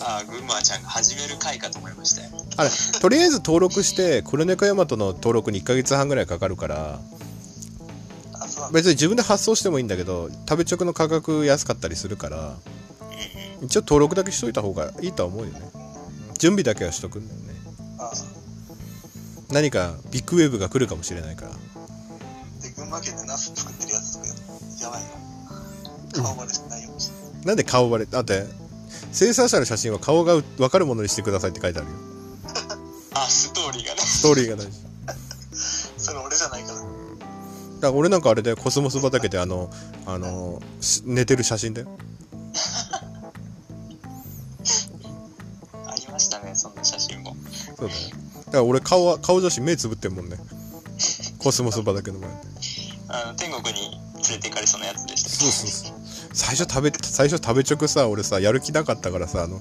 [0.00, 7.00] ああ群馬ちゃんが始める回かと思いましたよあれとりあえず登録して黒猫ヤマトの登録に1か月半ぐらいかかるから。
[8.72, 12.56] 別に自分で発送してもいいんだけど食べ直の価格安かったりするから
[13.62, 15.60] 一応登録だけしといた方がいいとは思うよね。
[16.38, 17.54] 準備だけはしとくんだよね。
[19.50, 21.50] 何かビッグウェーブが来るかもしれないから。
[21.50, 24.26] で群馬県でナス作ってるやつとか
[24.82, 25.08] やばいよ
[26.24, 28.44] 顔バレしないようにして、なんで顔バレだって
[29.18, 31.94] 生産者の写真は顔が分かるものにしてくださいって書いてあるよ。
[33.14, 34.00] あストーリーがね。
[34.00, 34.78] ストーリーが大事。
[35.96, 36.78] それ俺じゃないから。
[36.78, 36.86] だか
[37.80, 39.70] ら俺なんかあれでコスモス畑であの
[40.06, 40.62] あの
[41.04, 41.88] 寝てる写真だよ。
[45.84, 47.34] ありましたねそんな写真も。
[47.76, 48.00] そうだよ
[48.46, 50.36] だから俺顔は顔写真目つぶってんもんね。
[51.40, 52.36] コスモス畑の前で。
[53.08, 55.30] あの天国に連れて行かれそうなやつでした。
[55.30, 55.97] そうそうそう
[56.38, 59.60] 最初食べ最初食べ直さ俺さやる気なかったからさあの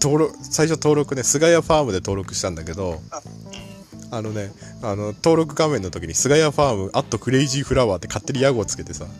[0.00, 3.00] 登録最初登録ね菅谷ファームで登録したんだけど
[4.10, 4.50] あのね
[4.82, 9.04] あの登録画面の時に菅谷ファームアットクレイジーフラワーって勝手に屋号つけてさ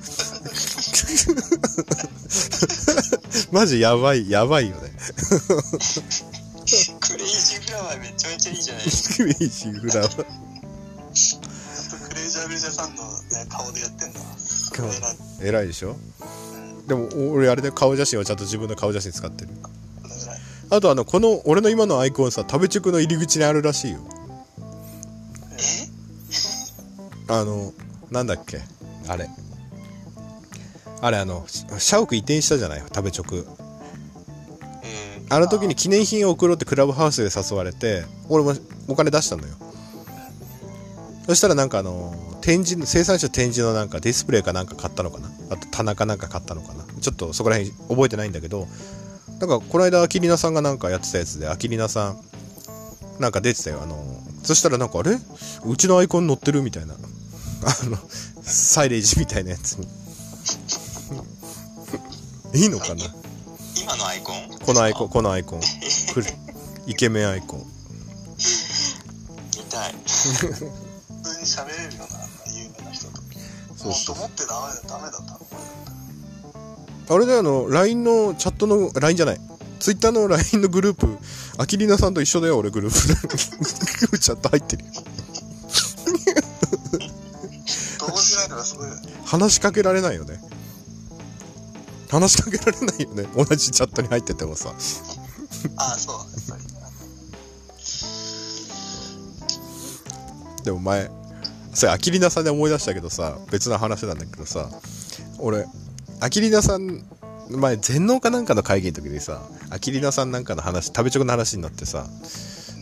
[3.52, 4.90] マジやばいやばいよね
[7.00, 9.16] クレイジーフラワーめちゃめちゃいいじゃないですか。
[9.16, 10.16] クレイジーフラワー。
[10.16, 10.24] ク
[12.14, 14.20] レイジーアベジャさんの、ね、顔でやってんだ。
[15.42, 15.96] 偉いでしょ、うん、
[16.87, 19.51] でも俺あれで顔写真はちゃんと自分の顔写真使ってる。
[20.70, 23.99] あとあのこの俺の今のアイコンさ食べチョクの入り口にあるらしいよ。
[27.29, 27.33] え？
[27.33, 27.72] あの
[28.11, 28.61] なんだっけ？
[29.09, 29.29] あれ。
[31.01, 31.44] あれあの
[31.79, 32.81] 社屋移転したじゃない？
[32.81, 33.46] 食べチョク
[34.83, 38.55] えあの時に記念品を送ろうってクラブハウスで誘われて俺も
[38.88, 39.55] お金出したのよ
[41.26, 45.28] そしたらなんかあの展示の生産者展示のなんかディスプレイかなんか買ったのかな？
[45.50, 46.84] あと棚かなんか買ったのかな？
[47.00, 48.68] ちょっとそこら辺覚えてないんだけど
[49.40, 52.20] なんかこの間アキリナさんがなんかやってたやつでアキリナさん
[53.20, 53.82] なんか出てたよ。
[53.82, 53.96] あの
[54.44, 55.18] そしたらなんかあれ？
[55.64, 56.94] うちのアイコン載ってるみたいな。
[56.94, 56.98] あ
[57.86, 57.96] の
[58.42, 59.86] サイレージみたいなやつに。
[62.62, 63.04] いいのかな？
[63.82, 64.58] 今のアイコン？
[64.64, 65.60] このアイコンこのアイコン。
[66.86, 67.60] イケメンアイコン。
[69.56, 69.94] 見たい。
[73.92, 74.16] そうそう。
[74.16, 75.46] もっと持ってダメだったのこ
[77.09, 77.14] れ。
[77.14, 79.40] あれだよあの LINE のチャットの LINE じゃない。
[79.79, 81.18] Twitter の LINE のグループ。
[81.59, 83.29] アキリナさんと一緒だよ俺グルー
[84.11, 84.18] プ。
[84.18, 84.92] チャット入ってるよ。
[88.01, 90.40] 動じないのがすごいよね話しかけられないよね。
[92.11, 93.27] 話しかけられないよね。
[93.37, 94.70] 同じチャットに入っててもさ。
[95.77, 96.62] ああそうやっぱり。
[100.64, 101.09] でも前
[101.76, 104.70] それアキリナさんで思い出したけどさ別の話なんだけどさ
[105.38, 105.66] 俺
[106.20, 107.04] アキリナさん
[107.50, 112.06] 前全農かなんかの会議の時にさアキリナさんなんかの話食べチョクの話になってさ「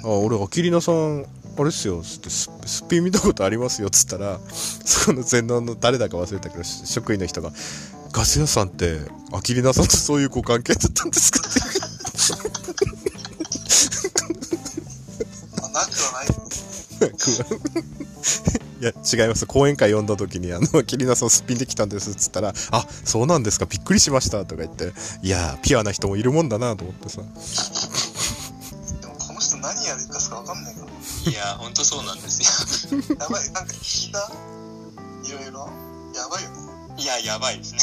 [0.04, 1.26] あ俺アキリナさん
[1.58, 7.50] あれっすよ」つってす「すっぴん見たことありますよ」っつったら そこの全農の誰だか忘れたけどし職員の人が
[8.12, 9.00] 「ガス屋さんって
[9.32, 11.60] アキリナさんとそういうご関係だったんですか?」って
[15.60, 16.12] まあなくは
[17.00, 17.84] ない
[18.84, 19.46] や違います。
[19.46, 23.66] 講演会呼んだ時にあの キリナさんすっぴんできたんですっつったら「あそうなんですか。
[23.66, 24.92] びっくりしました」とか言って。
[25.22, 27.22] いやピュアな人もいるもんだなと思ってさ。
[27.22, 27.22] で
[29.08, 31.30] もこの人何やるかしかわかんないから。
[31.30, 32.42] いや、ほんとそうなんです
[32.92, 33.00] よ。
[33.18, 33.50] やばい。
[33.52, 34.30] なんか聞いた？
[35.24, 35.70] いろいろ？
[36.14, 36.56] やばいよね。
[36.98, 37.78] いや、やばいですね。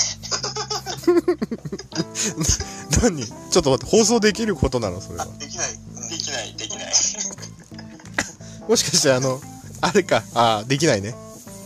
[3.02, 3.26] 何？
[3.26, 5.02] ちょっと待って放送できることなの？
[5.02, 5.24] それは。
[5.24, 6.10] あできない、うん。
[6.10, 6.94] できない、できない。
[8.70, 9.42] もしかしてあの
[9.82, 10.24] あれか。
[10.34, 11.15] あできないね。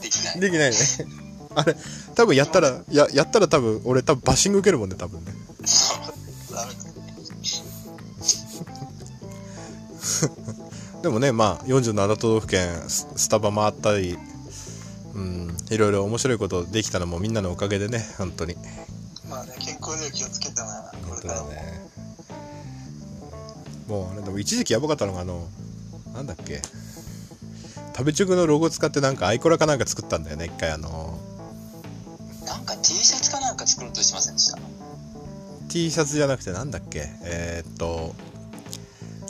[0.01, 0.39] できない。
[0.39, 0.77] できないね。
[1.55, 1.75] あれ
[2.15, 5.33] 多分やったらややったら多分俺多分バッシング受けるもんね多分ね。
[6.51, 6.85] ダメだ
[11.01, 14.17] でもねまあ47都道府県ススタバ回ったり
[15.13, 18.55] うんいろいろ面白いことできたのもみんなのおかげでね本当に。
[19.29, 21.85] まあね健康には気をつけてなこれからも、だね
[23.87, 25.47] もうあれでも一時期やばかったのがあの
[26.13, 26.61] なんだっけ
[27.95, 30.45] 食べチョクのロゴ使ってなんかアイコラかなんか作ったんだよね。
[30.45, 31.17] 一回あの
[32.45, 34.59] なんか T シャツかなんか作ろうとしてませんでした
[35.69, 37.07] ？T シャツじゃなくてなんだっけ？
[37.23, 38.13] えーっと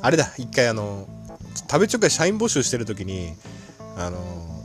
[0.02, 0.34] あれだ。
[0.38, 1.08] 一回あの
[1.70, 3.34] 食べチョクで社員募集してる時に
[3.98, 4.18] あの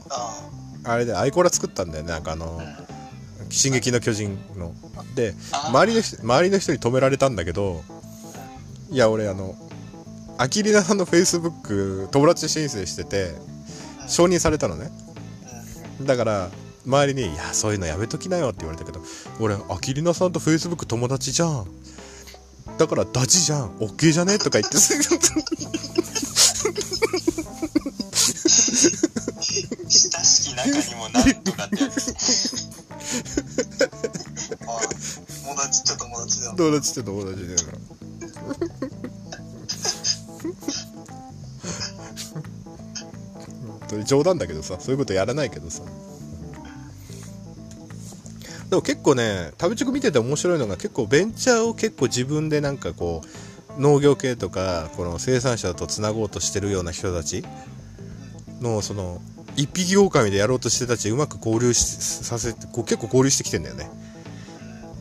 [0.08, 0.48] あ
[0.84, 0.96] あ。
[0.96, 2.10] れでアイコラ作ったんだよね。
[2.10, 2.60] なんかあの
[3.50, 4.72] 「進撃の巨人の」
[5.14, 5.34] で
[5.68, 7.82] 周りの人周りの人に止められたんだけど
[8.90, 9.56] いや俺あの
[10.38, 13.34] アキリナさんのフェイスブック友達申請してて
[14.10, 14.90] 承認されたのね。
[16.00, 16.06] うん。
[16.06, 16.50] だから
[16.86, 19.00] 周りに「いやそういうのやめときなよ」って言われたけど
[19.38, 21.66] 俺アキリナさんとフェイスブック友達じゃん。
[22.78, 23.76] だからダチじゃん。
[23.78, 24.78] OK じゃねとか言って。
[29.90, 32.14] 親しき中にもなんとかってやつ。
[34.64, 36.46] ま あ友達っちゃ友達だ。
[36.46, 37.58] よ友達って友達だよ
[38.79, 38.79] な
[44.04, 45.82] 冗談だけどさそういうことやらないけどさ。
[48.70, 53.22] でも結構ね食べチョク見てて面白いのが結構ベンチャーを結構自分でなんかこ
[53.76, 57.44] う農業系とかこの生産者とつなごうとしてるような人たち
[58.60, 59.20] のその
[59.56, 63.90] 一匹狼でやろうとしてたちうまく交流しさせてこう結構交流してきてんだよね、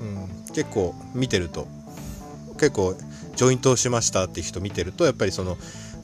[0.02, 1.68] うん、結構見てると。
[2.60, 2.94] 結構
[3.36, 5.58] ジョイントをしましたって人見てるとやっぱりその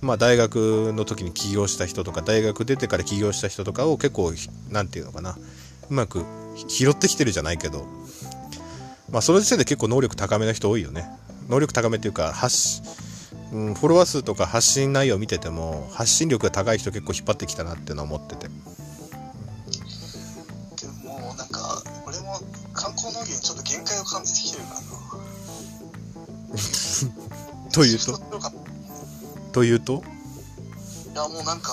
[0.05, 5.35] まあ大学の時に起業した人とか大学出てから起業した人とかを結構ひなんていうのかな。
[5.89, 6.23] うまく
[6.67, 7.85] 拾ってきてるじゃないけど。
[9.09, 11.09] まあその時点で結構能力高めな人多いよね。
[11.49, 12.81] 能力高めっていうか発し、
[13.51, 18.47] うん、フォロワー数とか発信内容を見てても発信力が高い人結構引っ張ってきたなっていうのは思ってて。
[18.47, 18.51] で
[21.03, 22.39] ももうなんか俺も
[22.73, 24.85] 観光農業にちょっと限界を感じてきてるからな。
[27.73, 28.64] というと？
[29.55, 30.03] というと？
[31.13, 31.71] いやもうなんか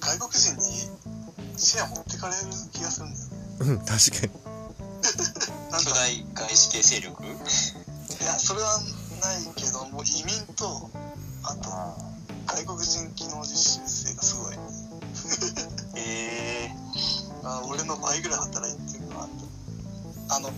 [0.00, 0.90] 外国人に
[1.56, 3.38] シェア持ってかれる気がするんだよね。
[3.60, 4.34] うん確かに。
[5.70, 7.22] なんか巨大外資系勢力？
[7.22, 7.28] い
[8.26, 8.80] やそれは
[9.22, 10.90] ないけどもう移民と
[11.46, 11.70] あと
[12.50, 14.58] 外国人技能実習生がすごい。
[15.94, 16.68] え。
[17.46, 19.28] あ俺の倍ぐらい働いてるな
[20.30, 20.50] あの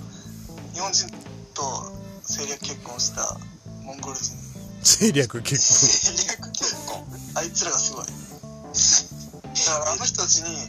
[0.72, 1.06] 日本人
[1.52, 3.38] と政略結婚した
[3.82, 4.43] モンゴル人
[4.84, 7.02] 政略結ー、略結婚。
[7.34, 8.04] あいつらがすごい。
[8.04, 8.10] だ
[9.72, 10.68] からあの人たちに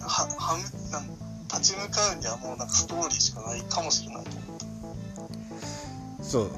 [0.00, 0.62] ははむ
[0.92, 1.08] なん
[1.48, 4.66] 立ち向かうにはもうなんかストーリーしかないかもしれないと思った。
[6.18, 6.50] 婚そう。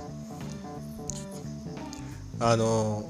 [2.41, 3.09] あの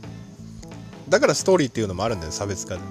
[1.09, 2.87] だからストーリーっていうのもあるんだよ差別化でね。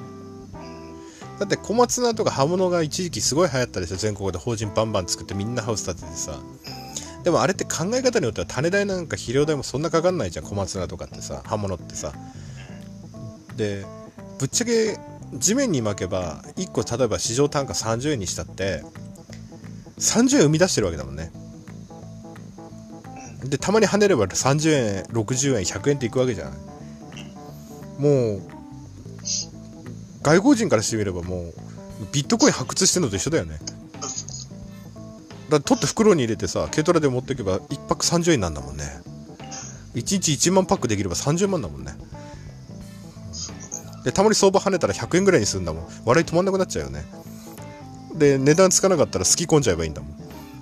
[1.40, 4.40] だって小松菜とか葉物が一時期すごい流行ったでしょ全国で。
[4.40, 6.40] 法人バンバン作ってみんなハウス建ててさ
[7.26, 12.14] でもあれって考え方によっては種代なんか肥料代もそんなかかんないじゃん小松菜とかってさ葉物ってさ。
[13.58, 13.84] で
[14.38, 15.00] ぶっちゃけ
[15.34, 18.84] 地面に巻けば1個例えば市場単価30円にしたって
[19.98, 21.32] 30円生み出してるわけだもんね。
[23.44, 26.54] でたまに跳ねれば30円60円100円っていくわけじゃない。
[28.00, 28.42] もう
[30.22, 31.54] 外国人からしてみればもう
[32.12, 33.58] ビットコイン発掘してるのと一緒だよね。
[35.50, 38.86] だ取って袋に入れてさ軽トラで持っていけば1パック30円なんだもんね。
[39.93, 41.93] 1日1万パックできれば30万だもんね。
[44.04, 45.88] でたまに相場跳ねたら100円ぐらいにするんだもん。
[46.06, 47.06] 笑い止まんなくなっちゃうよね。
[48.16, 50.16] で値段つかなかったらすき込んじゃえばいいんだもん。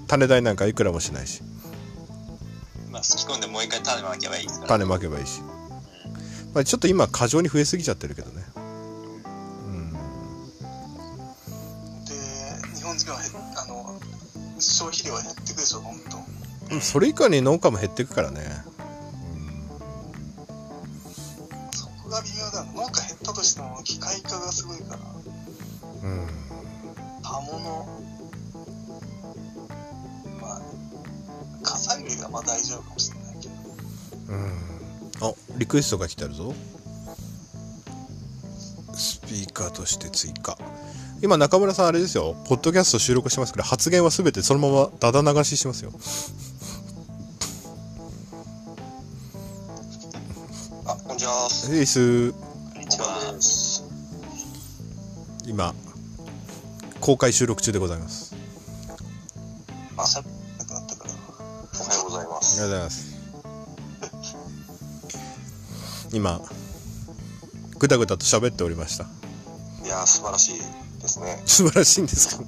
[0.08, 1.42] 種代なんかいくらもしないし。
[2.92, 4.70] まあ、すき込んでもう一回種まけばいいですから。
[4.70, 5.42] 種まけばいいし、
[6.54, 8.44] まあ、ちょっと今過剰に増えすぎちゃってるけどね
[15.04, 16.00] 消費量は減ってくでしょ本
[16.70, 16.80] 当。
[16.80, 18.40] それ以下に農家も減っていくからね。
[21.72, 22.64] そこが微妙だ。
[22.64, 25.00] な農家減ったとしても機械化がすごいから。
[26.04, 26.28] うん。
[27.22, 27.86] 刃物。
[30.42, 30.62] まあ
[31.64, 33.54] 火砕類がまあ大丈夫かもしれないけど。
[34.30, 35.30] うん。
[35.30, 36.54] あリクエストが来てるぞ。
[38.96, 40.58] スピーカーとして追加
[41.24, 42.36] 今中村さんあれですよ。
[42.50, 45.94] ポッドキャスト収録してますから発言は全てそのままダダ流ししますよ。
[50.86, 51.48] あ、こんにちは。
[51.72, 52.38] エイスこ
[52.78, 53.40] んにちは。
[55.48, 55.74] 今
[57.00, 58.36] 公開収録中でございます。
[59.96, 61.14] あ、しゃべなくなったから。
[61.14, 62.60] おはようございます。
[62.60, 63.14] がとうございます。
[66.12, 66.42] 今
[67.80, 69.06] ぐだぐだと喋っておりました。
[69.86, 70.62] いや、素晴らしい
[71.04, 71.42] ですね。
[71.46, 72.44] 素晴らしいんですか？
[72.44, 72.46] い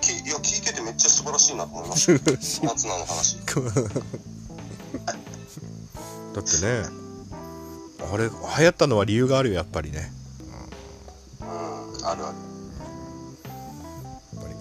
[0.00, 2.12] ききいや聞いててめっちゃ素晴らしいなと思いました。
[2.66, 3.36] 夏菜の話。
[6.34, 6.84] だってね
[8.12, 8.30] あれ流
[8.64, 10.10] 行ったのは理由があるよやっぱりね
[11.40, 12.36] うん、あるある。
[14.34, 14.54] やっぱり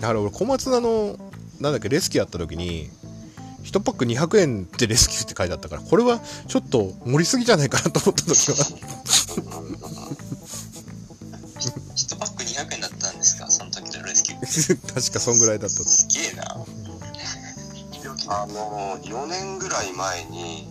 [0.08, 1.18] から俺小松菜の
[1.60, 2.88] なんだっけレスキューやった時に
[3.64, 9.27] 1パック200円でレスキューって書いてあったからこれはちょっと盛りすぎじゃないかなと思った時は1
[14.94, 15.84] 確かそんぐらいだったと。
[15.84, 16.56] すげえな。
[18.30, 20.68] あの、4年ぐらい前に、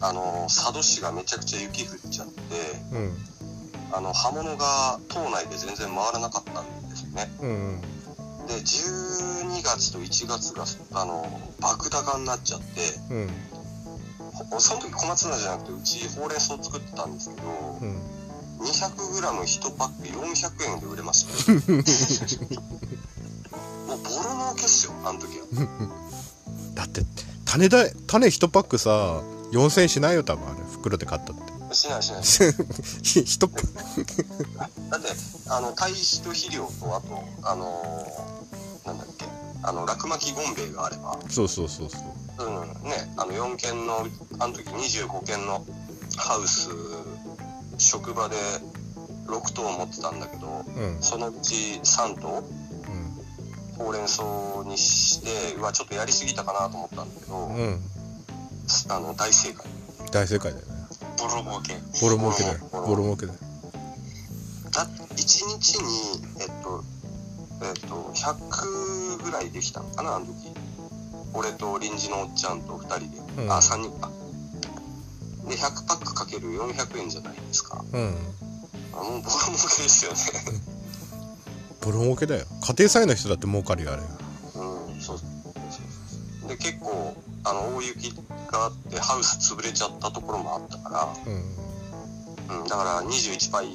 [0.00, 2.34] あの、佐渡市がめちゃくちゃ雪降っちゃって、
[2.92, 3.16] うん。
[3.92, 7.30] あの、刃物が島内で全然回らなかったんですよね。
[7.40, 7.80] うん
[8.46, 10.66] で、12月と1月が、
[11.00, 12.80] あの、爆高になっちゃって、
[13.10, 13.28] うん。
[14.50, 17.48] ほその時小松菜じゃなくてうちほうれん草作ってたんですけど、
[17.80, 18.02] うん。
[18.60, 21.52] 200g1 パック400円で売れました
[24.04, 25.44] ボロ儲けっすよあの時は。
[26.74, 27.02] だって
[27.44, 30.58] 種だ種1パックさ4000円しないよ多分あれ。
[30.72, 31.74] 袋で買ったって。
[31.74, 32.20] しないしない。
[32.22, 34.66] 1パック。
[34.90, 35.08] だって
[35.48, 39.24] あの堆肥と肥料とあとあのーなんだっけ。
[39.62, 41.18] あの落巻きゴンベイがあれば。
[41.30, 42.46] そうそうそうそう。
[42.46, 44.06] うんねあの4軒の
[44.38, 45.64] あの時25軒の
[46.16, 46.68] ハウス
[47.78, 48.36] 職場で
[49.26, 50.98] 6棟持ってたんだけどうん。
[51.00, 52.63] そのうち3棟うん
[53.76, 54.22] ほうれん草
[54.64, 57.80] にしてうわちょっとやりすぎたかなと思ったんだけど、うん。
[58.88, 59.66] あの大正解。
[60.12, 60.72] 大正解だよね。
[61.18, 61.74] ボロ儲け。
[62.00, 62.58] ボロ儲けだよ。
[62.70, 63.02] ボロ。
[63.02, 63.38] 儲けだよ。
[64.72, 66.84] だ1日にえっと
[67.62, 70.34] えっと100ぐらいできたのかなあの時。
[71.32, 73.52] 俺と臨時のおっちゃんと2人で、うん。
[73.52, 74.10] あ3人か。
[75.48, 77.84] で100パックかける400円じゃないですか。
[77.92, 78.14] うん。
[78.92, 80.73] あもうボロ儲けですよね
[81.84, 82.46] ボロ儲けだよ。
[82.62, 84.02] 家庭菜園の人だって儲かるよあれ。
[84.02, 84.04] う
[84.96, 85.24] んそうそ
[86.46, 87.14] うで結構
[87.44, 88.10] あの大雪
[88.50, 91.34] があってハウス潰れちゃったところもあったかうん。
[92.48, 93.66] ら、うん、だから21倍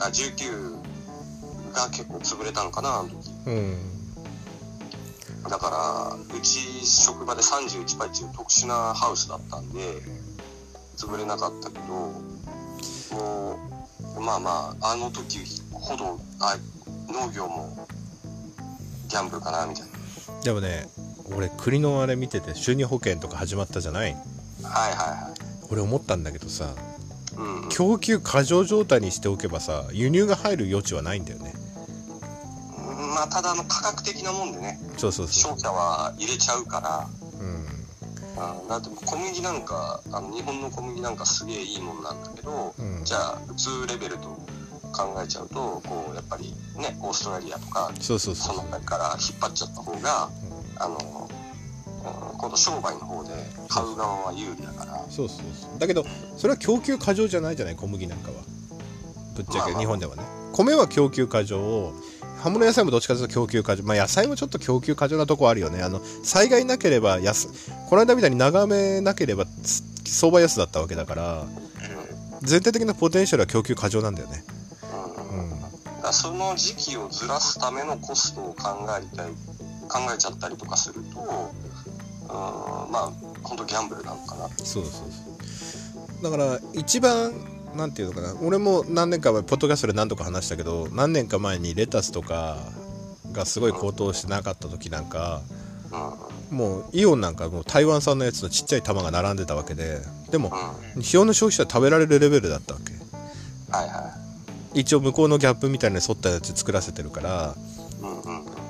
[0.00, 3.30] あ19が結構潰れたのかなあの時。
[3.46, 3.76] うん。
[5.48, 9.80] だからうち職場で31倍っていう特殊なハウスだったんで
[10.96, 11.82] 潰れなかったけど
[13.16, 13.58] も
[14.16, 15.38] うまあまああの時
[15.72, 16.56] ほどあ
[17.12, 17.86] 農業も
[19.08, 20.42] ギャンブルかなみたいな。
[20.42, 20.86] でもね
[21.34, 24.12] 俺国のあれ見てて収入保険とか始まったじゃない？
[24.12, 24.22] はい
[24.62, 25.38] はいはい。
[25.70, 26.74] 俺思ったんだけどさ
[27.36, 27.68] うんうん。
[27.68, 31.52] 供給過剰状態にしておけばさ輸入が入る余地はないんだよね。
[31.54, 34.78] うんまあただあの価格的なもんでね。
[34.96, 37.08] そうそうそ商社は入れちゃうから。
[37.40, 37.54] ううん。
[38.62, 43.04] うんだって小麦なんかあの日本の小麦なんかすげえいいもんなんだけど、うん。
[43.04, 44.38] じゃあ普通レベルと
[44.92, 50.28] 考えちゃうとこうやっぱりねオーストラリアとかそうそうそそうの辺から引っ張っちゃった方が
[50.80, 51.28] あの、
[52.32, 53.30] うん、今度商売の方で
[53.68, 55.04] 買う側は有利だから。
[55.10, 55.78] そうそうそう。
[55.78, 56.04] だけど
[56.36, 57.76] それは供給過剰じゃないじゃない？
[57.76, 58.36] 小麦なんかは。
[59.36, 60.22] ぶっちゃけ日本ではね。
[60.52, 61.92] 米は供給過剰
[62.42, 63.84] 葉物野菜もどっちかというと供給過剰。
[63.84, 65.82] まあ野菜もちょっと供給過剰なとこあるよね。
[65.82, 67.48] あの災害なければ安
[67.88, 71.44] この間みたいに長雨なければつ相場安だったわけだから
[72.42, 74.44] 全体的なポテンシャルは供給過剰なんだよね
[76.08, 79.32] らその時期をずらすためのコストを考えたり
[79.88, 84.48] 考えちゃったりとかすると、うん、まあ本当ギャンブルなのかな。
[84.48, 86.22] そうそうそう。
[86.22, 87.32] だから一番
[87.74, 88.34] なんていうのかな。
[88.42, 92.58] 俺も何年か前ポッドキャストで何度か話したけど何年か前にレタスとか
[93.32, 95.42] がすごい高騰してなかった時なんか
[96.50, 96.56] うん。
[96.56, 100.00] もうイオンなんかもう台湾産のやつのちっちゃい玉が並んでたわけで。
[100.30, 100.52] でも
[100.96, 101.02] うん。
[101.02, 102.92] 日本の消費者は食べられるレベルだったわけ
[104.78, 107.54] 一応向こうのギャップみたいに沿ったやつ作らせてるから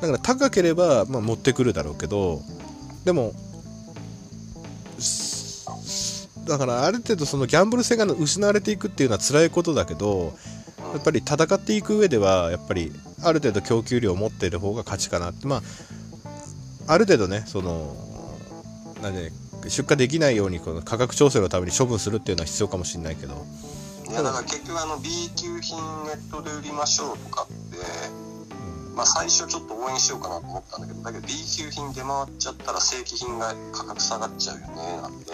[0.00, 2.40] だから高ければ、まあ、持ってくるだろうけど
[3.04, 3.32] でも
[6.46, 10.32] だからある程度そのギャンブル性が失われていくっていうのは辛いことだけど
[10.94, 12.90] やっぱり戦っていく上ではやっぱり
[13.22, 15.46] ある程度供給量を持っている方が勝ちかなって。
[15.46, 15.62] まあ
[16.90, 17.94] ある程度ねその
[19.02, 19.30] なんで
[19.68, 23.44] 出荷できないようにこの価格調整のために処分するっていうのは必要かもしれないけど。
[24.10, 27.76] いやだから結局あの B 級品ネットで売りましょうとかって、
[28.96, 35.32] まあ、最初ちょっと応援しようかなと思ったんだけどだけど B 級品出回っちゃったら正規品が価格下がっちゃうよねなんで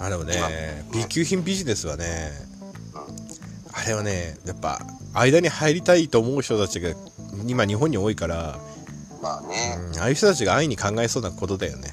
[0.00, 0.34] あでもね
[0.92, 2.30] B 級品ビジネスはね
[3.72, 4.80] あれはねやっぱ
[5.14, 6.90] 間に入りたいと思う人たちが
[7.46, 8.58] 今日本に多いから、
[9.22, 11.92] まあね、うんああいう人たちが安易に考えそうなことだよね。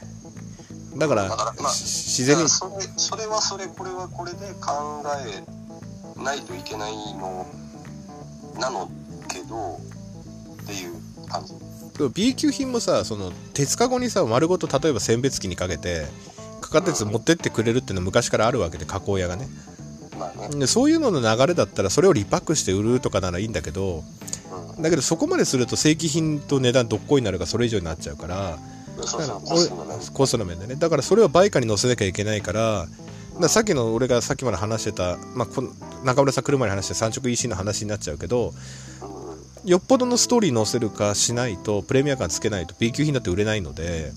[0.98, 5.65] だからだからまあし自然にそれそれはそれこれはこれで考え
[6.18, 7.46] ないといけないの
[8.60, 8.90] なの
[9.28, 9.80] けど
[10.64, 11.54] っていう感じ。
[12.14, 16.08] B 級品もさその鉄かごにさ丸ごと例えば選別機にかけて
[16.60, 19.48] かかったやつ持ってってくれるっていうのは昔からあるわけで加工屋がね。
[20.18, 24.02] まあね、でそういうのの流れだったらそれをリパックして売るとかならいいんだけど
[24.78, 28.58] うん、だけどそこまですると正規品と値段どっこいになるかそれ以上になっちゃうから
[30.14, 30.76] コストの面でね。
[30.76, 32.88] だからそれを売価に乗せなきゃいけないから
[33.42, 35.70] ださっきの俺がさっきまで話してた、まあ、この
[36.04, 38.54] 中村さん来る前に話して三直 EC の話になっちゃうけど
[39.02, 39.22] う
[39.68, 44.12] んよっぽどのストーリー載せるかしないとプレミア感つけないと B 級品だって売れないので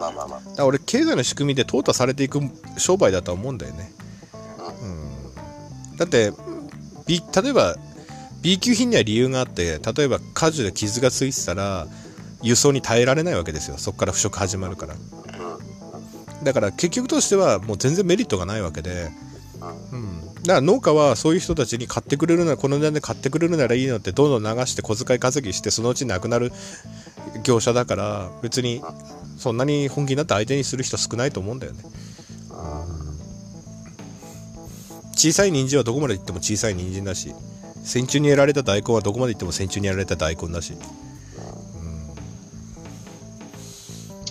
[0.00, 0.40] まあまあまあ。
[0.40, 2.40] だから俺経済の仕組みで淘汰されていく
[2.78, 3.92] 商売だとは思うんだよね、
[5.90, 6.32] うん、だって
[7.06, 7.76] B 例えば
[8.40, 11.86] B 級品には理由があって例えば果樹で傷がついてたら
[12.42, 13.78] 輸送に耐えられないわけですよ。
[13.78, 14.94] そこから腐食始まるから
[16.42, 19.10] だから結局としてはもう全然メリットがないわけで、
[19.92, 26.52] うん、だから農家はそういう人たちに買ってくれるならこの値段で買ってくれるならいいのってどんどん流して小遣い稼ぎしてそのうちなくなる
[27.42, 28.82] 業者だから別に
[29.36, 31.84] そんなに本気になって相手にする人少ないと思うんだよね。
[35.14, 37.34] 小さい人参はどこまで行っても小さい人参だし
[37.82, 40.76] 戦中にやられた大根はどこまで行っても戦中にやられた大根だし、う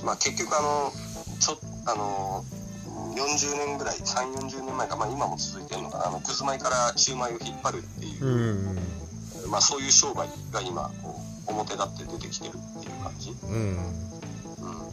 [0.04, 0.06] ん。
[0.06, 0.94] まあ結局あの
[1.40, 2.44] ちょっあの
[3.16, 6.08] 40年ぐらい3 4 0年前か、まあ、今も続いてるのかな。
[6.08, 9.50] あのくず米からシューマイを引っ張るっていう、うん。
[9.50, 11.16] まあ、そういう商売が今こ
[11.48, 13.52] う表立って出てきてるっていう感じ、うん。
[13.52, 14.88] うん、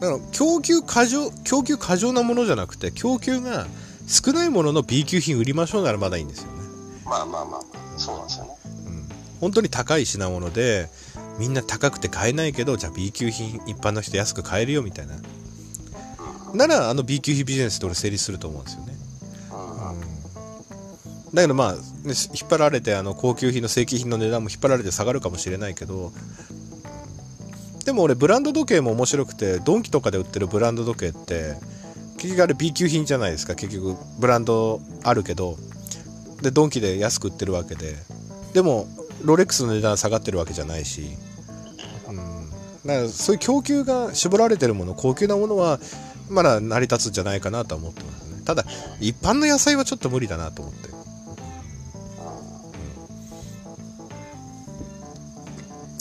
[0.00, 3.66] だから供給過剰供給過剰なものじゃなくて供給が
[4.06, 6.58] 少ないものの B 級品売りましょうならまだいいんですよね、
[7.04, 8.50] まあまあまあそうなんですよね。
[8.86, 9.08] うん、
[9.40, 10.88] 本当に高い品物で
[11.38, 15.14] みんな高くて買えないけどじゃあ B 級品一般の人安く買えるよみたいな
[16.54, 18.94] ならあの B 級品ビジネスって俺成立すると思うんですよね。
[21.34, 26.12] だけどまあ、ね、引っ張られてあの高級品の正規品の値段も引っ張られて下がるかもしれないけど
[27.84, 31.56] でも俺ブランド時計も面白くてドンキとかで売ってるブランド時計って
[32.18, 33.56] 結局あれ B 級品じゃないですか。
[33.56, 35.56] 結局ブランドあるけど
[36.40, 37.96] でドンキで安く売ってるわけで。
[38.54, 38.86] でも
[39.22, 41.02] ロレックスの値段下がってるわけじゃないし、
[42.08, 42.16] うん、
[42.86, 45.80] だからそういう供給が絞られてるもの高級なものは
[46.28, 48.42] まだ成り立つんじゃないかなとは思ってますね。
[48.44, 48.64] ただ
[49.00, 50.88] 一般の野菜はちょっと無理だなと思って。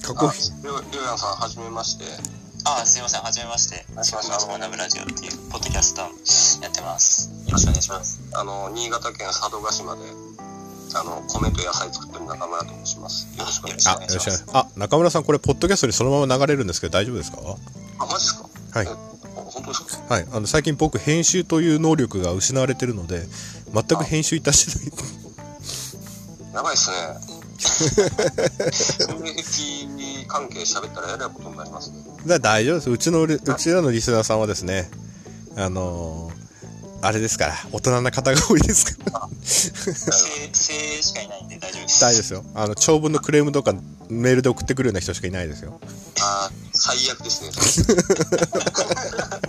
[0.04, 2.06] 加工ありょうりょうやんさんはじめまして。
[2.66, 3.86] あ、すいません、はじめまして。
[3.96, 6.02] はじめまし学ラジオっていうポッドキャスト
[6.62, 7.30] やってます。
[7.46, 8.22] よろしくお願いします。
[8.34, 10.02] あの新潟県佐渡島で
[10.96, 13.28] あの米と野菜作ってる中村と申します。
[13.38, 14.14] よろしくお願いしあます。
[14.14, 14.58] よろしくお願いします。
[14.58, 17.40] あ中村さんこれポッドキャストにそのまま流れるんですけど大丈夫ですか？
[18.00, 18.48] あマジですか？
[18.80, 18.88] はい
[20.14, 20.28] はい。
[20.32, 23.24] あの最近僕編集という能力が失われてるので
[23.74, 24.86] 全く編集いたしてな
[26.52, 26.54] い。
[26.54, 26.96] やばいっすね。
[29.24, 31.96] 免疫関係喋ったらやらいことになりますね。
[32.28, 32.90] だ大丈夫です。
[32.92, 34.92] うちのリうちらのリスナーさんはですね
[35.56, 36.44] あのー
[37.06, 39.28] あれですから大人な方が多いですから。
[39.42, 39.72] 精
[40.54, 42.00] 精しかいないんで大丈夫です。
[42.00, 42.46] 大丈夫ですよ。
[42.54, 43.74] あの長文のクレームとか
[44.10, 45.82] メールで送ってくるような人しかいないですよ。
[46.22, 47.50] あー最悪ですね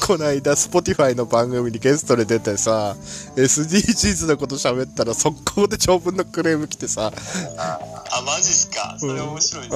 [0.00, 2.94] こないだ Spotify の番組にゲストで出てさ
[3.36, 7.10] SDGs のこと喋ったら速攻で長文のクレーム来てさ
[7.58, 8.96] あ、マジっすか？
[8.98, 9.72] それ面白いうん。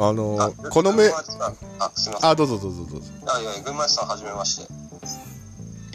[0.00, 4.72] あのあーこのめ群馬町さんあすいませんあどうぞどうぞどうぞあいやいや群馬町さんはじめまして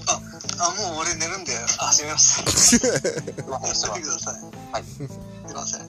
[0.06, 0.20] あ、
[0.60, 2.45] あ、もう俺寝るんで、あ、すみません。
[2.51, 2.91] すすい
[3.49, 3.91] ません。
[4.74, 5.88] はいすいません。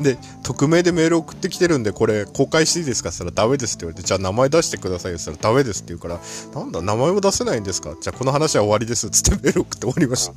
[0.00, 6.20] で匿名でメール送ってきてるんでこれ公開していいですかって言ったらダメですって言われてじゃあ名前出してくださいよって言ったらダメですって言うから
[6.54, 7.94] なんだ名前も出せないんですか？
[8.00, 10.32] じゃあこの話は終わりですっつってメール送って終わりました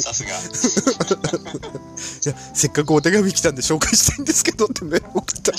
[0.00, 0.30] さすが。
[0.32, 5.52] いやせっかくお手紙来たんで紹介したいんですけどってメール送った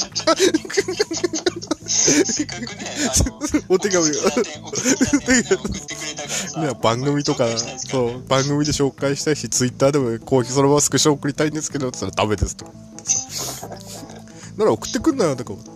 [1.85, 2.67] せっかくね、
[3.69, 6.61] お手紙お聞きな点お聞きな点ね送ってくれたからさ。
[6.61, 7.45] ね、番組とか
[7.77, 12.65] そう番組で紹介したいしツイッターでもコーヒーそのままスクショ送りたいんですけどって言ったらダメですと。
[14.57, 15.71] なら送ってくんなよとか思って。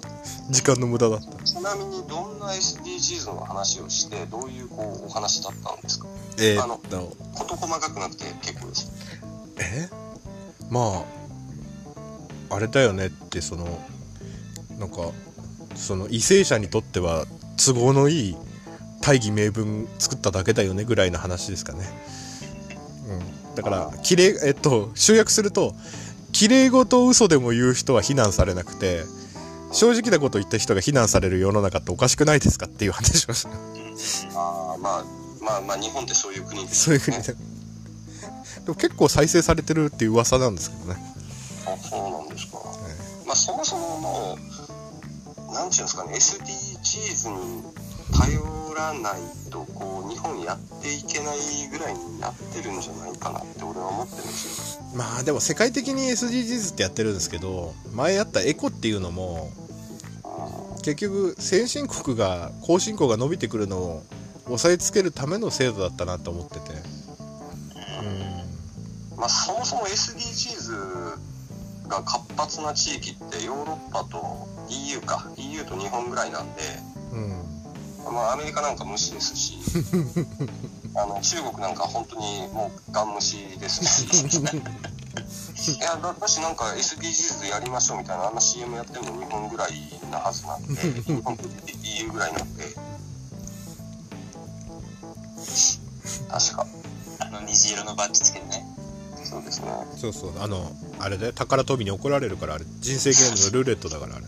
[0.50, 1.44] 時間の無駄だった。
[1.44, 6.08] ちなみにどんな SDGs の話をしてどういうこうお話だったんですか？
[6.40, 8.92] えー、あの事細かくなくて結構です。
[9.60, 9.90] え？
[10.70, 11.04] ま
[12.50, 13.66] ああれだよねってその
[14.80, 15.12] なんか
[15.76, 17.26] その為政者にとっては
[17.58, 18.38] 都合のいい
[19.02, 21.90] 大義名分作っただけだよねぐらいの話ですかね、
[23.50, 25.76] うん、だからきれいえっと集約すると
[26.38, 29.06] きれい事を嘘でも言う人は非難されなくて
[29.72, 33.50] 正直なことを言った人が非難される世の中っておかしくないですかっていう話をした。
[34.40, 35.04] ああまあ
[35.42, 37.24] まあまあ日本ってそういう国ですそういうふうにね。
[37.24, 37.34] で
[38.68, 41.00] も結構再生されてるっていう噂なんですけどね。
[41.66, 42.60] あそうなんですか、
[43.26, 44.38] まあそもそもも
[45.50, 47.64] うなんていうんですかね SDGs に
[48.14, 48.40] 頼
[48.76, 51.38] らないとこう日本やっていけない
[51.72, 59.52] ぐらいになってるんじゃないかなって俺は思ってるんですよまあでも世界的に SDGs ってやってるんですけど前やったエコっていうのも
[60.84, 64.04] 結局先進国が後進国が伸びてくるのを
[64.46, 66.98] 抑えつけるための制度だったなと思ってて。
[69.18, 71.18] まあそもそも SDGs
[71.88, 75.28] が活発な地域ってヨーロッパと EU か。
[75.38, 76.62] EU と日本ぐらいなんで。
[77.12, 79.58] うん、うん、まあアメリカなんか無視ですし
[80.98, 84.38] あの中国なんか本当にもうガン無視ですし
[85.78, 89.72] いやだだしなんか SDGs でやりましょうみたいなあんな CM やってるの日本ぐらい
[90.12, 91.44] なはずなんで日本と
[91.84, 92.64] EU ぐらいなんで。
[96.30, 96.66] 確か。
[97.20, 98.66] あの虹色のバッジつけてね。
[99.24, 99.68] そうですね。
[99.98, 100.42] そうそう。
[100.42, 104.26] あのあれで宝飛びに怒られるからあれ人生ゲームのルーレットだからあれ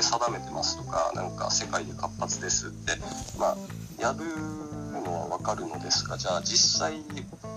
[0.00, 2.92] で定めてますとかなんか世界で活発ですって
[3.38, 3.56] まあ
[4.00, 4.24] やる
[5.02, 7.02] のは分かるのですがじゃあ実際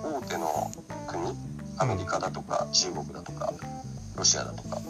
[0.03, 0.69] 大手の
[1.07, 1.23] 国
[1.77, 3.53] アメリカだとか中国だとか
[4.17, 4.81] ロシアだとか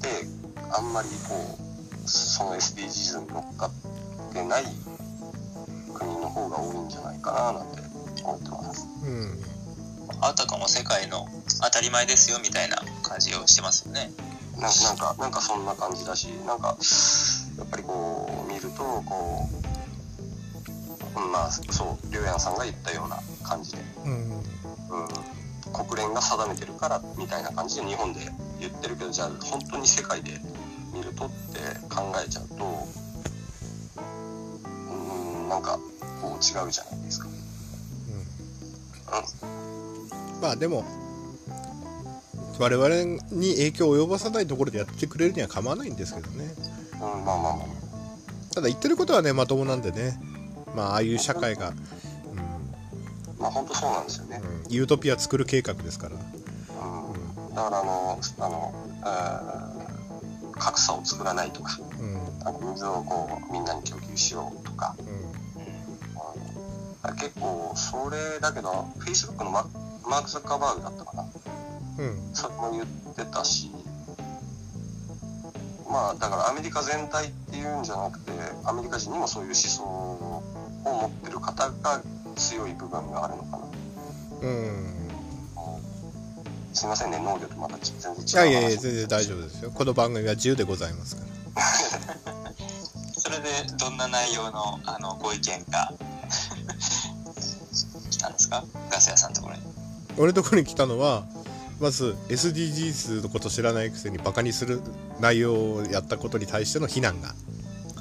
[0.00, 0.08] で
[0.72, 4.64] あんまりこうその SDGs に乗っかってない
[5.92, 7.82] 国の方が多いんじゃないかななんて
[8.24, 8.88] 思ってます。
[9.04, 9.44] うん
[10.20, 11.26] あたかも世界の
[11.62, 14.10] 当たり前ですよみたいな感じをしてますよね。
[14.58, 16.76] ななんか、なんかそんな感じだし、なんか、
[17.58, 19.48] やっぱりこう、見ると、こ
[21.16, 24.12] う、うんまあ、そう、りょうやんさんが言ったような感じで、うん。
[24.12, 28.20] うん、国連が定めてるから、みたいな感じで日本で
[28.60, 30.40] 言ってるけど、じゃあ、本当に世界で
[30.92, 32.88] 見るとって考えちゃうと、
[33.96, 35.78] うん、なんか、
[36.22, 37.28] こう、違うじゃないですか。
[40.40, 40.84] まあでも
[42.58, 46.54] 我々に影響を及ぼさないところでやってくれるには構わないんですけどね。
[46.94, 48.54] うん、まあまあまあ。
[48.54, 50.20] ただ言ってることはねまともなんでね。
[50.74, 51.76] まあああいう社会が、うん、
[53.38, 62.46] まあ本当そうなんですよね、うん、ユートピア作る計画ですから、うん、だからあのあの、えー、格差を作らないとか、うん。
[62.46, 65.02] あの水をこうみんなに供給しようとか、う
[67.12, 69.66] ん、結構それだけど Facebook のマ
[70.06, 71.23] マーク・ザッカーバーグだったかな、うん
[72.32, 73.70] それも言ってたし。
[75.88, 78.32] まあだからアメリカ全体っていうんじゃなくて
[78.64, 80.42] アメリカ人にもそういう思想を
[80.84, 82.02] 持ってる方が
[82.34, 83.64] 強い部分があるのかな。
[84.42, 84.94] うん。
[86.72, 88.12] すいませんね、農業とまた全然
[88.44, 89.70] 違ういやいやいや全然大丈夫ですよ。
[89.70, 91.62] この番組は自由でございますから。
[93.16, 93.44] それで
[93.78, 95.92] どんな内容のあのご意見が
[98.10, 98.64] 来たんですか？
[98.90, 99.62] ガス屋さんのところに。
[100.16, 101.22] 俺のところに来たのは
[101.84, 104.80] まず SDGs のこと知らないくせにバカにする
[105.20, 107.34] 内容をやったことに対しての非難が。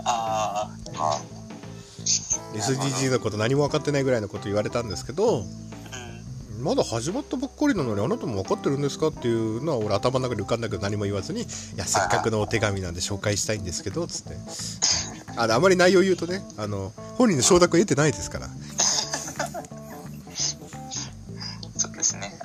[0.05, 1.21] ああ。
[2.53, 5.43] SDGs のこと何も分かってないぐらいのこと言われたんですけど
[6.61, 14.37] まだ始まったばっかりなのにあなたも分かってるんですかっていうのは俺頭の中で浮かんだけど何も言わずに「いやせっかくのお手紙なんで紹介したいんですけど」つって。
[15.35, 18.49] あのあまり内容言うとねあの本人の承諾を得てないですから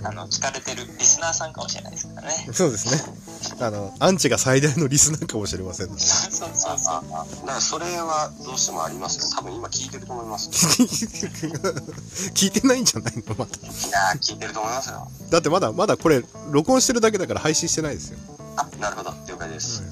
[0.08, 9.28] あの聞かれてるリスナーさんかもしれないですからねそうですねあのアンチが最大のリスナーかもしれませんのでそうそうそうそうだからそれはどうしてもありますよ。
[9.36, 10.48] 多分今聞いてると思います。
[12.32, 15.10] 聞いてないんじゃないのまだいやー、聞いてると思いますよ。
[15.30, 18.18] だってまだまだこれ録音してるだけだから配信してないですよ
[18.56, 19.14] あ、なるほど。
[19.26, 19.82] 了解です。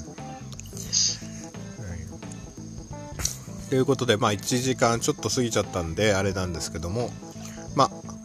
[3.69, 7.26] ということで、まあ、1時間ちょっと過ぎちゃったんであれなんですけどもまあ、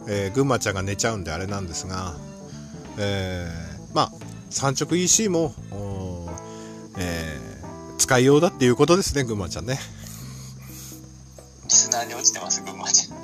[0.07, 2.15] えー群馬ちゃんが寝ちゃうんであれなんですが、
[2.97, 4.11] えーまあ
[4.49, 5.53] 産直 EC も、
[6.97, 7.43] えー
[7.97, 9.79] 使いようだっていうことですね群馬ちゃんね。
[11.65, 13.17] リスナーに落ちてます群馬ちゃん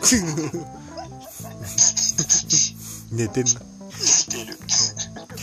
[3.12, 3.52] 寝てんな。
[4.30, 4.58] 出る。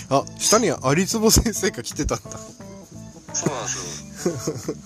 [0.09, 2.31] あ下に有坪先生が来てたんだ。
[3.35, 4.77] そうなんですよ。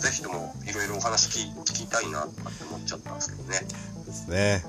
[0.00, 3.60] ぜひともいろいろお話聞聞きたいなとかって思っちゃったんですけどね。
[4.06, 4.64] ですね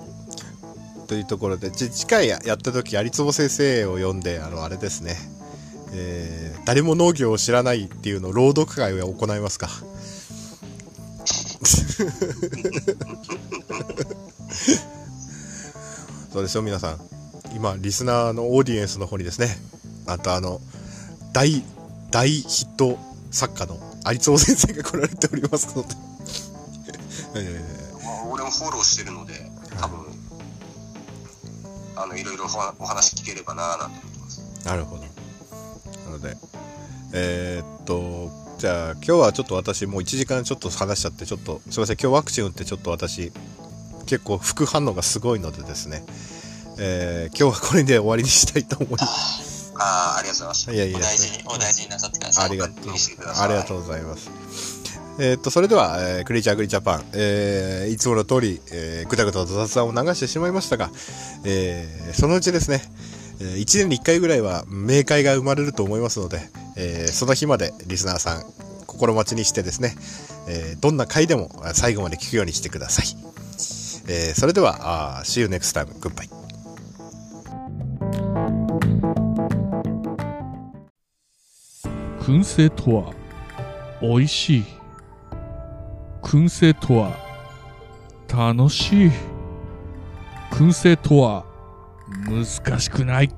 [1.10, 5.18] というところでじ次回ややった時有坪先生を読んであのあれですね。
[5.91, 9.70] えー誰も農業を知らないっていうのを朗読会を行いますか？
[16.32, 16.99] そうですよ皆さん。
[17.55, 19.57] 今リスナーのオーディエンスの方にですね
[20.05, 20.62] あとあの
[21.34, 21.64] 大
[22.12, 22.99] 大ヒット
[23.32, 23.80] 作家の
[24.12, 25.88] 有坪先生が来られておりますので。
[27.36, 27.62] え
[28.03, 29.49] まあ、俺もフォローしてるので、
[29.80, 30.05] 多分、
[32.02, 32.45] あの、いろいろ
[32.80, 34.41] お話聞ければなーなんて思ってます。
[34.64, 35.04] ーなるほど。
[36.06, 36.38] なので
[37.14, 43.32] えーっとじゃあ今日はちょっと私もう1時間ちょっと話しちゃってちょっとすいません今日ワクチン打ってちょっと私
[44.06, 46.04] 結構副反応がすごいのでですね、
[46.78, 49.74] えー今日はこれで終わりにしたいと思います。
[49.76, 50.74] ああ、ありがとうございました。
[50.74, 52.45] いやいやお大事にお大事になさってください。
[52.45, 54.78] ありがとうございます
[55.22, 60.89] えっとそれでは、えークリーチャーグリジャーパン、えーいつもの通り、えーぐだぐだと雑談を流してしまいましたが、
[61.45, 62.82] えーそのうちですね、
[63.41, 66.39] え1年に1回ぐらいは明快が生まれると思いますので、
[66.78, 68.43] えーその日までリスナーさん
[68.88, 69.93] 心待ちにしてですね、
[70.47, 73.05] えーどんな回でも最後まで聞くようにしてください、
[74.07, 75.88] えーそれでは See you next time.
[75.99, 76.30] Goodbye.
[82.22, 83.13] 燻製とは
[84.01, 84.78] 美味しい
[86.22, 87.17] 燻製とは
[88.28, 89.11] 楽しい。
[90.51, 91.45] 燻製とは
[92.28, 93.32] 難しくない。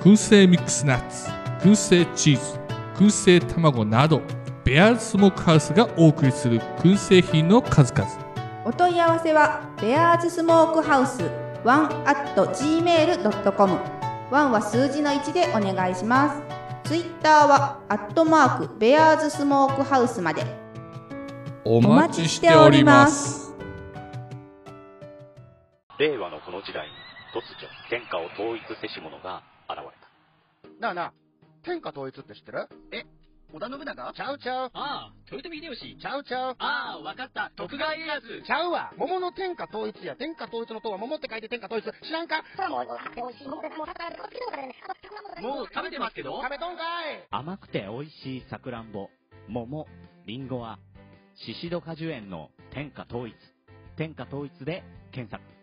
[0.00, 1.28] 燻製ミックスナッツ
[1.60, 2.58] 燻製チーズ
[2.94, 4.22] 燻製卵など
[4.64, 8.08] ベアーズスモークハウスがお送りする燻製品の数々。
[8.64, 11.22] お問い合わせはベアーズスモークハウス
[11.64, 13.78] 1 at gmail.com
[14.30, 16.88] 1は数字の1でお願いします。
[16.88, 20.57] ツイッターはアットマークベアーズスモークハウスまで。
[21.64, 23.54] お待ちしております
[25.98, 26.92] 令和のこの時代に
[27.34, 29.84] 突如天下を統一せし者が現れ
[30.70, 31.12] たなあなあ、
[31.64, 32.68] 天下統一って知ってる？
[32.92, 33.04] え、
[33.52, 34.12] 織田信長？
[34.14, 34.70] ちゃうちゃう。
[34.72, 35.98] ああ、豊臣秀吉。
[36.00, 36.56] ちゃうちゃう。
[36.58, 37.50] ああ、わかった。
[37.56, 38.22] 徳川家康。
[38.46, 38.92] ちゃうわ。
[38.96, 40.14] 桃の天下統一や。
[40.14, 41.84] 天下統一の塔は桃って書いて天下統一。
[41.84, 42.44] 知らんか？
[45.42, 46.40] もう食べてますけど。
[46.40, 49.08] 食べとんかい甘くて美味しいさくらんぼ
[49.48, 49.86] 桃
[50.26, 50.78] りんごは
[51.46, 53.34] シシド果樹園の天下統一。
[53.96, 54.82] 天下統一で
[55.12, 55.57] 検索。